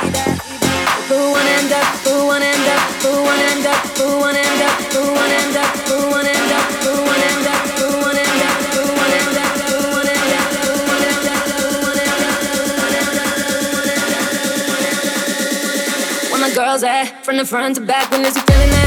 Put 1.12 1.20
one 1.20 1.44
end 1.44 1.76
up, 1.76 1.84
put 2.08 2.24
one 2.24 2.40
end 2.40 2.68
up, 2.72 2.80
put 3.04 3.20
one 3.20 3.36
end 3.36 3.68
up, 3.68 3.84
put 4.00 4.16
one 4.16 4.40
end 4.40 4.64
up, 4.64 4.80
put 4.96 5.04
one 5.12 5.28
end 5.28 5.60
up, 5.60 5.76
put 5.84 6.08
one 6.08 6.24
end 6.24 6.56
up, 6.56 6.72
put 6.88 7.04
one 7.04 7.28
end 7.28 7.52
up, 7.52 7.68
put 7.68 8.00
one 8.00 8.16
end 8.16 8.40
up, 8.40 8.56
put 8.72 8.96
one 8.96 9.12
end 9.12 9.44
up, 9.44 9.52
put 9.60 9.84
one 9.92 10.08
end 10.08 10.08
up, 10.08 10.08
put 10.08 10.08
one 10.08 10.08
end 10.08 10.32
up, 10.32 11.44
put 11.44 11.68
one 11.68 12.00
end 12.00 12.24
up. 15.04 16.32
Where 16.32 16.40
my 16.40 16.52
girls 16.56 16.80
at? 16.88 17.12
From 17.28 17.36
the 17.36 17.44
front 17.44 17.76
to 17.76 17.84
back, 17.84 18.08
when 18.08 18.24
is 18.24 18.40
you 18.40 18.46
feeling 18.48 18.72
that? 18.72 18.83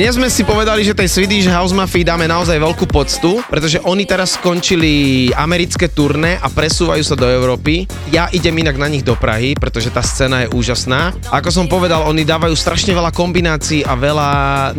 Dnes 0.00 0.16
sme 0.16 0.32
si 0.32 0.48
povedali, 0.48 0.80
že 0.80 0.96
tej 0.96 1.12
Swedish 1.12 1.44
House 1.44 1.76
Mafii 1.76 2.08
dáme 2.08 2.24
naozaj 2.24 2.56
veľkú 2.56 2.88
poctu, 2.88 3.44
pretože 3.52 3.84
oni 3.84 4.08
teraz 4.08 4.40
skončili 4.40 5.28
americké 5.36 5.92
turné 5.92 6.40
a 6.40 6.48
presúvajú 6.48 7.04
sa 7.04 7.12
do 7.12 7.28
Európy. 7.28 7.84
Ja 8.08 8.32
idem 8.32 8.64
inak 8.64 8.80
na 8.80 8.88
nich 8.88 9.04
do 9.04 9.12
Prahy, 9.12 9.52
pretože 9.60 9.92
tá 9.92 10.00
scéna 10.00 10.48
je 10.48 10.56
úžasná. 10.56 11.12
Ako 11.28 11.52
som 11.52 11.68
povedal, 11.68 12.08
oni 12.08 12.24
dávajú 12.24 12.56
strašne 12.56 12.96
veľa 12.96 13.12
kombinácií 13.12 13.84
a 13.84 13.92
veľa 13.92 14.30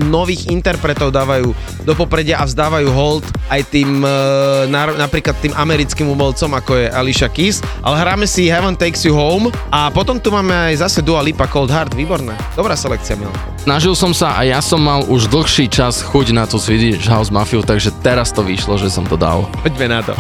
nových 0.09 0.49
interpretov 0.49 1.13
dávajú 1.13 1.53
do 1.85 1.93
popredia 1.93 2.41
a 2.41 2.49
vzdávajú 2.49 2.89
hold 2.89 3.21
aj 3.53 3.61
tým, 3.69 4.01
e, 4.01 4.17
na, 4.73 4.89
napríklad 5.05 5.37
tým 5.37 5.53
americkým 5.53 6.09
umelcom, 6.09 6.49
ako 6.57 6.81
je 6.81 6.89
Alicia 6.89 7.29
Keys. 7.29 7.61
Ale 7.85 8.01
hráme 8.01 8.25
si 8.25 8.49
Heaven 8.49 8.73
Takes 8.73 9.05
You 9.05 9.13
Home 9.13 9.53
a 9.69 9.93
potom 9.93 10.17
tu 10.17 10.33
máme 10.33 10.73
aj 10.73 10.81
zase 10.81 11.05
Dua 11.05 11.21
Lipa 11.21 11.45
Cold 11.45 11.69
Heart, 11.69 11.93
výborné. 11.93 12.33
Dobrá 12.57 12.73
selekcia, 12.73 13.13
Milan. 13.13 13.37
Snažil 13.61 13.93
som 13.93 14.09
sa 14.09 14.33
a 14.33 14.41
ja 14.41 14.57
som 14.57 14.81
mal 14.81 15.10
už 15.11 15.27
dlhší 15.27 15.67
čas 15.67 15.99
chuť 15.99 16.31
na 16.31 16.47
tú 16.47 16.55
Swedish 16.55 17.03
House 17.11 17.35
Mafiu, 17.35 17.59
takže 17.59 17.91
teraz 17.99 18.31
to 18.31 18.47
vyšlo, 18.47 18.79
že 18.79 18.87
som 18.87 19.03
to 19.03 19.19
dal. 19.19 19.43
Poďme 19.59 19.91
na 19.91 19.99
to. 19.99 20.15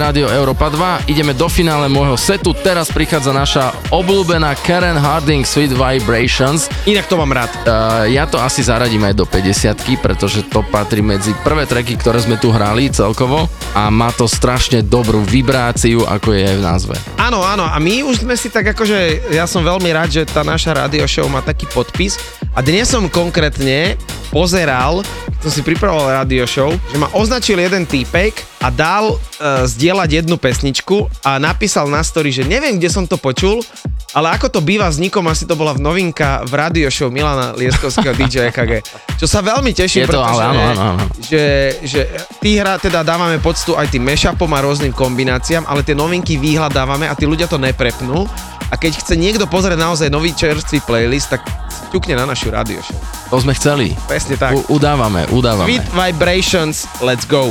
Rádio 0.00 0.32
Európa 0.32 0.72
2. 0.72 1.12
Ideme 1.12 1.36
do 1.36 1.44
finále 1.44 1.84
môjho 1.84 2.16
setu. 2.16 2.56
Teraz 2.56 2.88
prichádza 2.88 3.36
naša 3.36 3.76
obľúbená 3.92 4.56
Karen 4.64 4.96
Harding 4.96 5.44
Sweet 5.44 5.76
Vibrations. 5.76 6.72
Inak 6.88 7.04
to 7.04 7.20
mám 7.20 7.28
rád. 7.28 7.52
Uh, 7.68 8.08
ja 8.08 8.24
to 8.24 8.40
asi 8.40 8.64
zaradím 8.64 9.04
aj 9.04 9.12
do 9.12 9.28
50 9.28 10.00
pretože 10.00 10.40
to 10.48 10.64
patrí 10.72 11.04
medzi 11.04 11.36
prvé 11.44 11.68
treky, 11.68 12.00
ktoré 12.00 12.16
sme 12.16 12.40
tu 12.40 12.48
hrali 12.48 12.88
celkovo 12.88 13.44
a 13.76 13.92
má 13.92 14.08
to 14.08 14.24
strašne 14.24 14.80
dobrú 14.80 15.20
vibráciu, 15.20 16.08
ako 16.08 16.32
je 16.32 16.48
aj 16.48 16.56
v 16.56 16.64
názve. 16.64 16.96
Áno, 17.20 17.44
áno, 17.44 17.68
a 17.68 17.76
my 17.76 18.00
už 18.00 18.24
sme 18.24 18.40
si 18.40 18.48
tak 18.48 18.72
akože, 18.72 19.28
ja 19.36 19.44
som 19.44 19.60
veľmi 19.60 19.92
rád, 19.92 20.08
že 20.08 20.22
tá 20.24 20.40
naša 20.40 20.80
radio 20.80 21.04
show 21.04 21.28
má 21.28 21.44
taký 21.44 21.68
podpis 21.68 22.16
a 22.56 22.64
dnes 22.64 22.88
som 22.88 23.04
konkrétne 23.06 24.00
pozeral, 24.32 25.04
som 25.44 25.50
si 25.52 25.60
pripravoval 25.60 26.24
radio 26.24 26.48
show, 26.48 26.72
že 26.88 26.96
ma 26.96 27.12
označil 27.12 27.60
jeden 27.60 27.84
týpek, 27.84 28.49
a 28.60 28.68
dal 28.68 29.16
uh, 29.16 29.64
zdieľať 29.64 30.24
jednu 30.24 30.36
pesničku 30.36 31.08
a 31.24 31.40
napísal 31.40 31.88
na 31.88 32.04
story, 32.04 32.28
že 32.28 32.44
neviem, 32.44 32.76
kde 32.76 32.92
som 32.92 33.08
to 33.08 33.16
počul, 33.16 33.64
ale 34.12 34.36
ako 34.36 34.52
to 34.52 34.60
býva 34.60 34.90
s 34.90 35.00
Nikom, 35.00 35.24
asi 35.30 35.46
to 35.46 35.56
bola 35.56 35.72
v 35.72 35.80
novinka 35.80 36.44
v 36.44 36.52
radio 36.58 36.88
show 36.92 37.08
Milana 37.08 37.56
Lieskovského 37.56 38.12
DJ 38.12 38.50
EKG. 38.50 38.84
Čo 39.16 39.26
sa 39.30 39.40
veľmi 39.40 39.70
teším, 39.72 40.04
pretože, 40.04 40.28
ale 40.34 40.42
áno, 40.50 40.60
áno, 40.60 40.82
áno. 40.98 41.04
že, 41.22 41.78
že 41.86 42.10
tí 42.42 42.58
hra 42.58 42.76
teda 42.76 43.00
dávame 43.06 43.38
poctu 43.38 43.78
aj 43.78 43.88
tým 43.88 44.04
mashupom 44.04 44.50
a 44.50 44.60
rôznym 44.60 44.92
kombináciám, 44.92 45.64
ale 45.64 45.86
tie 45.86 45.94
novinky 45.96 46.36
vyhľadávame 46.36 47.06
a 47.06 47.14
tí 47.14 47.24
ľudia 47.24 47.46
to 47.46 47.56
neprepnú. 47.56 48.26
A 48.70 48.78
keď 48.78 49.02
chce 49.02 49.14
niekto 49.18 49.50
pozrieť 49.50 49.78
naozaj 49.78 50.12
nový 50.14 50.30
čerstvý 50.30 50.82
playlist, 50.86 51.32
tak 51.32 51.42
ťukne 51.90 52.14
na 52.14 52.26
našu 52.28 52.54
radio 52.54 52.78
show. 52.82 52.94
To 53.34 53.42
sme 53.42 53.54
chceli. 53.54 53.94
Presne 54.06 54.38
tak. 54.38 54.54
U- 54.54 54.78
udávame, 54.78 55.26
udávame. 55.30 55.66
Sweet 55.66 55.86
Vibrations, 55.90 56.86
let's 57.02 57.26
go. 57.26 57.50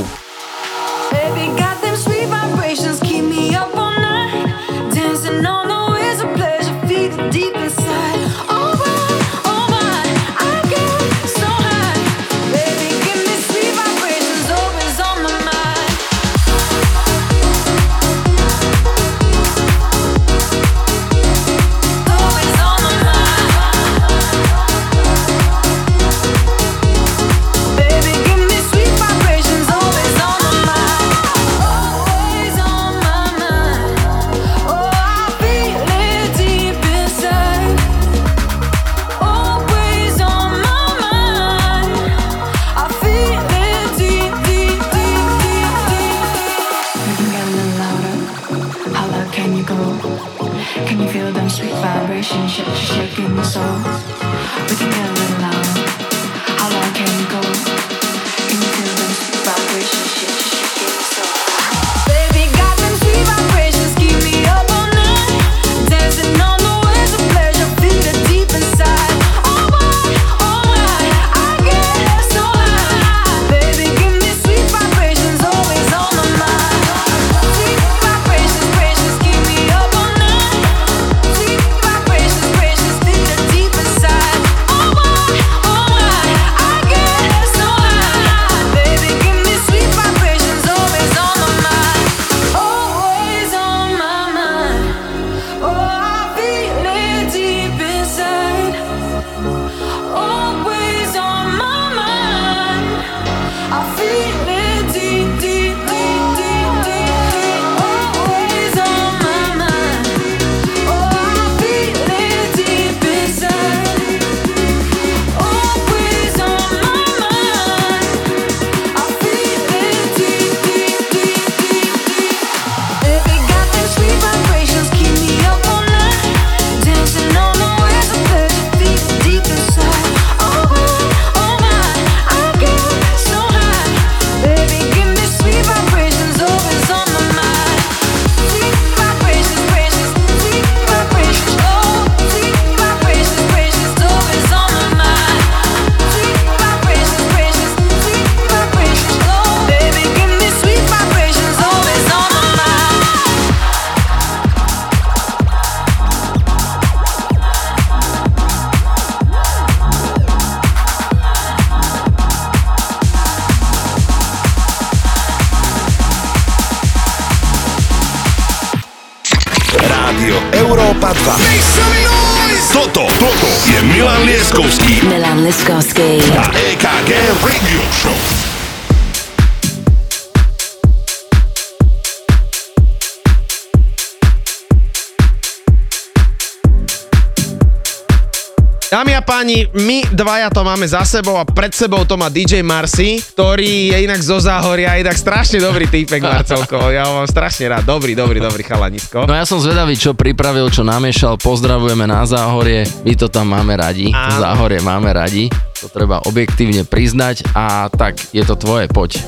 Dvaja 190.30 190.46
to 190.46 190.62
máme 190.62 190.86
za 190.86 191.02
sebou 191.02 191.34
a 191.34 191.42
pred 191.42 191.74
sebou 191.74 192.06
to 192.06 192.14
má 192.14 192.30
DJ 192.30 192.62
Marcy, 192.62 193.18
ktorý 193.34 193.90
je 193.90 194.06
inak 194.06 194.22
zo 194.22 194.38
Záhoria, 194.38 194.94
inak 194.94 195.18
strašne 195.18 195.58
dobrý 195.58 195.90
týpek, 195.90 196.22
Marcelko. 196.22 196.86
Ja 196.94 197.10
ho 197.10 197.18
mám 197.18 197.26
strašne 197.26 197.66
rád. 197.66 197.82
Dobrý, 197.82 198.14
dobrý, 198.14 198.38
dobrý 198.38 198.62
chalanisko. 198.62 199.26
No 199.26 199.34
ja 199.34 199.42
som 199.42 199.58
zvedavý, 199.58 199.98
čo 199.98 200.14
pripravil, 200.14 200.70
čo 200.70 200.86
namiešal. 200.86 201.34
Pozdravujeme 201.34 202.06
na 202.06 202.22
Záhorie. 202.22 202.86
My 203.02 203.18
to 203.18 203.26
tam 203.26 203.50
máme 203.50 203.74
radi. 203.74 204.14
Áno. 204.14 204.38
Záhorie 204.38 204.78
máme 204.78 205.10
radi. 205.10 205.50
To 205.82 205.90
treba 205.90 206.22
objektívne 206.22 206.86
priznať. 206.86 207.50
A 207.50 207.90
tak, 207.90 208.14
je 208.30 208.46
to 208.46 208.54
tvoje, 208.54 208.86
poď. 208.86 209.18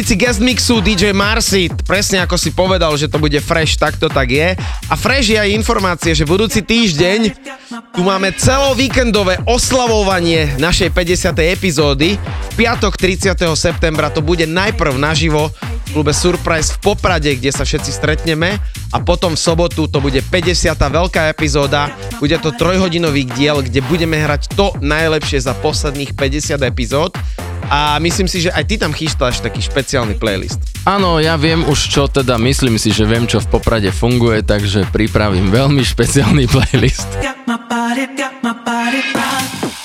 polovici 0.00 0.16
guest 0.16 0.40
mixu 0.40 0.80
DJ 0.80 1.12
Marcy, 1.12 1.68
presne 1.84 2.24
ako 2.24 2.40
si 2.40 2.56
povedal, 2.56 2.88
že 2.96 3.04
to 3.04 3.20
bude 3.20 3.36
fresh, 3.44 3.76
tak 3.76 4.00
to 4.00 4.08
tak 4.08 4.32
je. 4.32 4.56
A 4.88 4.94
fresh 4.96 5.28
je 5.28 5.36
aj 5.36 5.52
informácie, 5.52 6.16
že 6.16 6.24
budúci 6.24 6.64
týždeň 6.64 7.36
tu 7.92 8.00
máme 8.00 8.32
celovíkendové 8.32 9.44
oslavovanie 9.44 10.56
našej 10.56 10.96
50. 10.96 11.36
epizódy. 11.52 12.16
Piatok 12.56 12.96
30. 12.96 13.44
septembra 13.52 14.08
to 14.08 14.24
bude 14.24 14.48
najprv 14.48 14.96
naživo 14.96 15.52
v 15.92 16.00
klube 16.00 16.16
Surprise 16.16 16.72
v 16.80 16.80
Poprade, 16.80 17.36
kde 17.36 17.52
sa 17.52 17.68
všetci 17.68 17.92
stretneme 17.92 18.56
a 18.96 19.04
potom 19.04 19.36
v 19.36 19.42
sobotu 19.44 19.84
to 19.84 20.00
bude 20.00 20.24
50. 20.32 20.80
veľká 20.80 21.28
epizóda. 21.28 21.92
Bude 22.16 22.40
to 22.40 22.56
trojhodinový 22.56 23.28
diel, 23.28 23.60
kde 23.60 23.84
budeme 23.84 24.16
hrať 24.16 24.48
to 24.56 24.72
najlepšie 24.80 25.44
za 25.44 25.52
posledných 25.60 26.16
50 26.16 26.56
epizód 26.64 27.12
a 27.70 28.02
myslím 28.02 28.26
si, 28.26 28.42
že 28.42 28.50
aj 28.50 28.66
ty 28.66 28.74
tam 28.82 28.90
chystáš 28.90 29.38
taký 29.38 29.62
špeciálny 29.62 30.18
playlist. 30.18 30.58
Áno, 30.82 31.22
ja 31.22 31.38
viem 31.38 31.62
už 31.62 31.78
čo 31.86 32.10
teda, 32.10 32.34
myslím 32.42 32.82
si, 32.82 32.90
že 32.90 33.06
viem 33.06 33.30
čo 33.30 33.38
v 33.38 33.46
Poprade 33.46 33.94
funguje, 33.94 34.42
takže 34.42 34.90
pripravím 34.90 35.54
veľmi 35.54 35.86
špeciálny 35.86 36.50
playlist. 36.54 37.06
Got 37.22 37.46
my 37.46 37.56
body, 37.70 38.10
got 38.18 38.34
my 38.42 38.52
body, 38.66 39.00
body. 39.14 39.79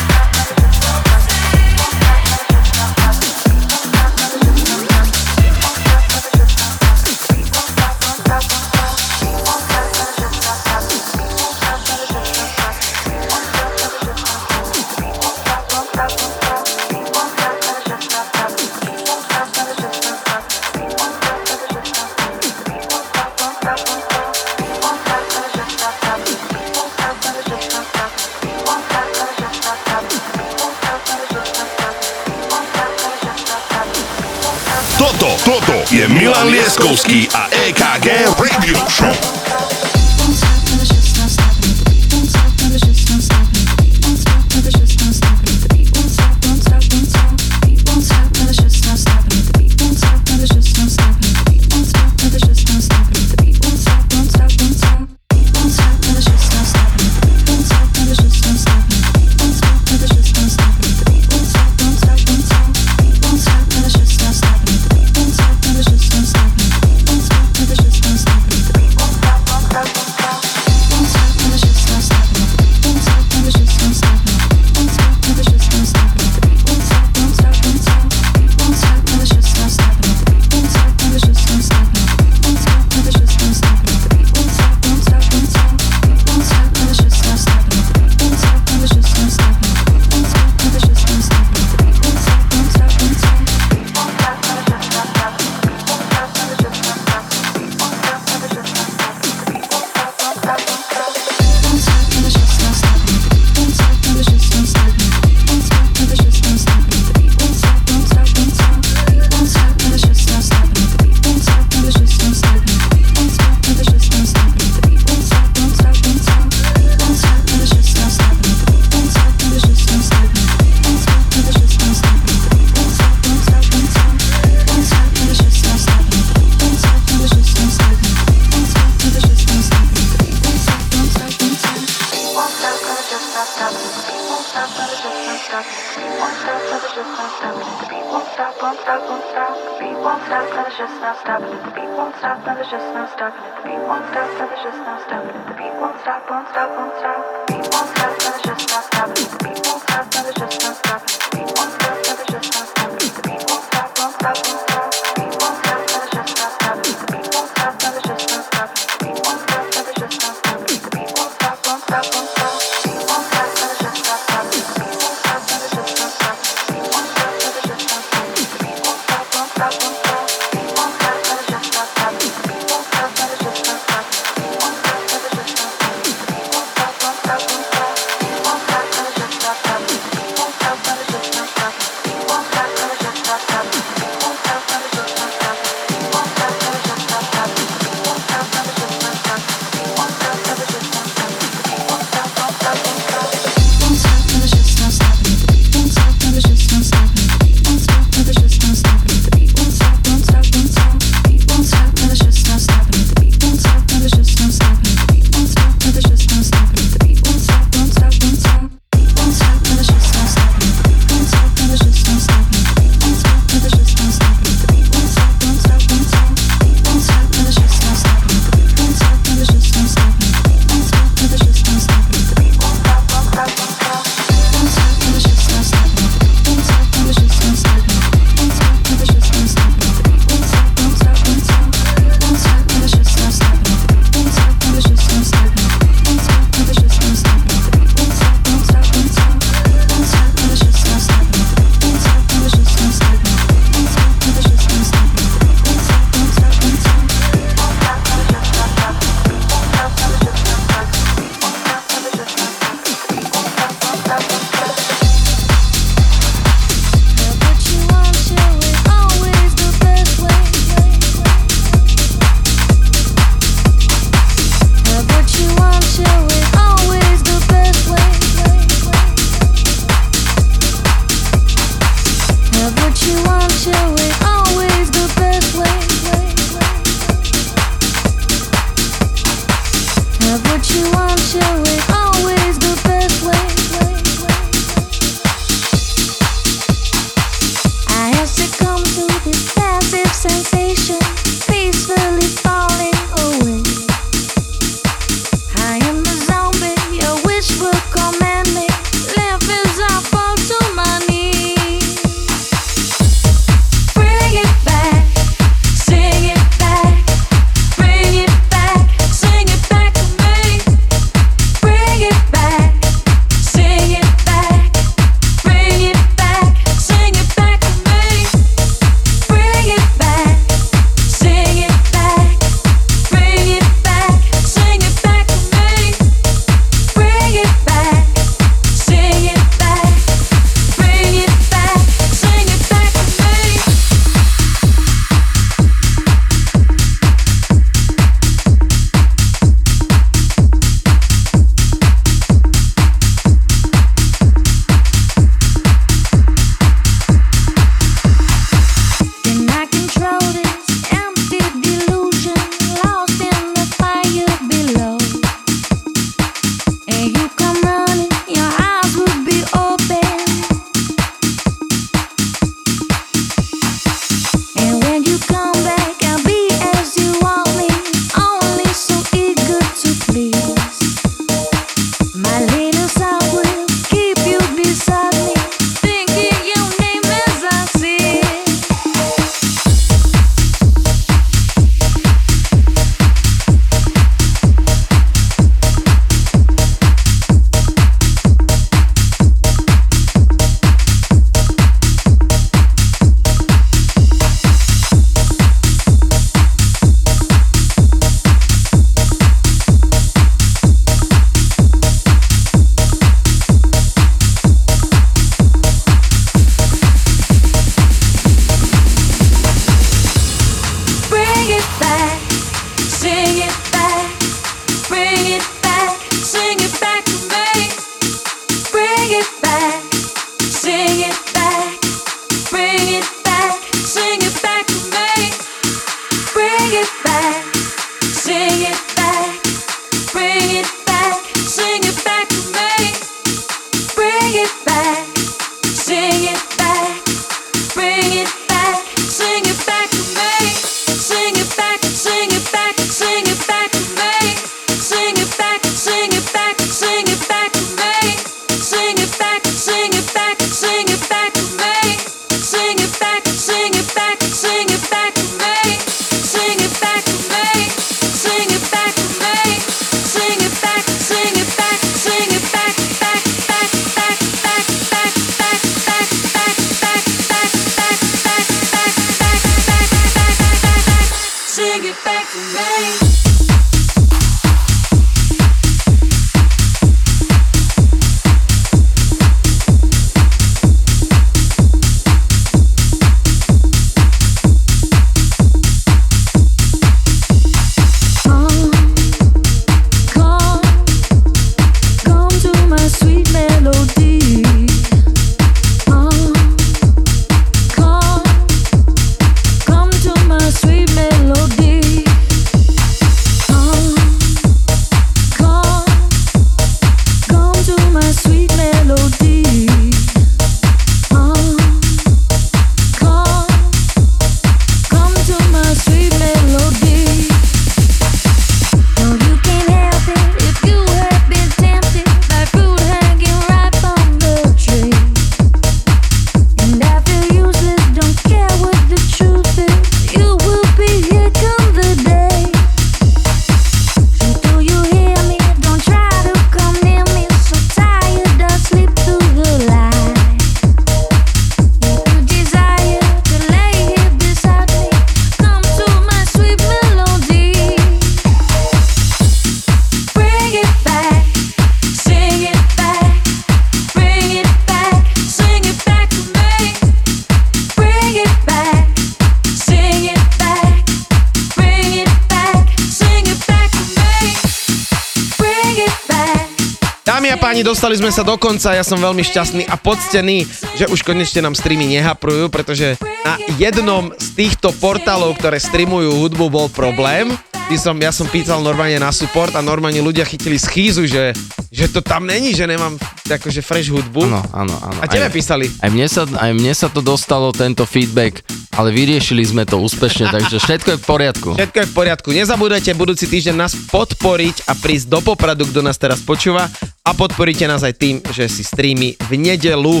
Dostali 567.84 568.00
sme 568.00 568.16
sa 568.16 568.24
do 568.24 568.40
konca, 568.40 568.72
ja 568.72 568.80
som 568.80 568.96
veľmi 568.96 569.20
šťastný 569.20 569.68
a 569.68 569.76
poctený, 569.76 570.48
že 570.72 570.88
už 570.88 571.04
konečne 571.04 571.44
nám 571.44 571.52
streamy 571.52 571.84
nehaprujú, 571.92 572.48
pretože 572.48 572.96
na 573.20 573.36
jednom 573.60 574.08
z 574.16 574.28
týchto 574.32 574.72
portálov, 574.80 575.36
ktoré 575.36 575.60
streamujú 575.60 576.16
hudbu, 576.16 576.48
bol 576.48 576.72
problém. 576.72 577.28
Ty 577.68 577.76
som, 577.76 577.92
ja 578.00 578.08
som 578.08 578.24
pýtal 578.24 578.64
normálne 578.64 578.96
na 578.96 579.12
support 579.12 579.52
a 579.52 579.60
normálne 579.60 580.00
ľudia 580.00 580.24
chytili 580.24 580.56
schýzu, 580.56 581.04
že, 581.04 581.36
že 581.68 581.92
to 581.92 582.00
tam 582.00 582.24
není, 582.24 582.56
že 582.56 582.64
nemám 582.64 582.96
akože 583.28 583.60
fresh 583.60 583.92
hudbu. 583.92 584.32
Áno, 584.32 584.40
áno, 584.52 584.76
áno. 584.80 584.98
A 585.00 585.08
tebe 585.08 585.28
Aj- 585.28 585.36
písali. 585.36 585.68
Aj 585.84 585.92
mne, 585.92 586.08
sa, 586.08 586.24
aj 586.24 586.52
mne 586.56 586.72
sa 586.72 586.88
to 586.88 587.04
dostalo, 587.04 587.52
tento 587.52 587.84
feedback, 587.84 588.40
ale 588.72 588.96
vyriešili 588.96 589.44
sme 589.44 589.68
to 589.68 589.76
úspešne, 589.80 590.32
takže 590.32 590.56
všetko 590.56 590.88
je 590.96 590.98
v 591.00 591.04
poriadku. 591.04 591.48
Všetko 591.56 591.78
je 591.84 591.88
v 591.88 591.94
poriadku. 591.96 592.28
Nezabúdajte 592.32 592.96
budúci 592.96 593.28
týždeň 593.28 593.56
nás 593.56 593.76
podporiť 593.92 594.68
a 594.68 594.72
prísť 594.72 595.06
do 595.08 595.20
Popradu, 595.20 595.68
kto 595.68 595.80
nás 595.84 595.96
teraz 596.00 596.20
počúva 596.20 596.68
a 597.04 597.12
podporíte 597.12 597.68
nás 597.68 597.84
aj 597.84 597.94
tým, 598.00 598.16
že 598.32 598.48
si 598.48 598.64
streamy 598.64 599.12
v 599.28 599.36
nedelu, 599.36 600.00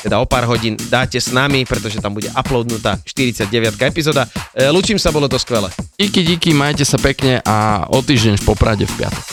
teda 0.00 0.16
o 0.16 0.24
pár 0.24 0.48
hodín 0.48 0.80
dáte 0.88 1.20
s 1.20 1.28
nami, 1.28 1.68
pretože 1.68 2.00
tam 2.00 2.16
bude 2.16 2.32
uploadnutá 2.32 2.96
49. 3.04 3.76
epizóda. 3.84 4.24
E, 4.56 4.64
Lučím 4.72 4.96
sa, 4.96 5.12
bolo 5.12 5.28
to 5.28 5.36
skvelé. 5.36 5.68
Díky, 6.00 6.24
díky, 6.24 6.50
majte 6.56 6.88
sa 6.88 6.96
pekne 6.96 7.44
a 7.44 7.84
o 7.92 8.00
týždeň 8.00 8.40
v 8.40 8.44
Poprade 8.48 8.88
v 8.88 8.94
piatok. 8.96 9.24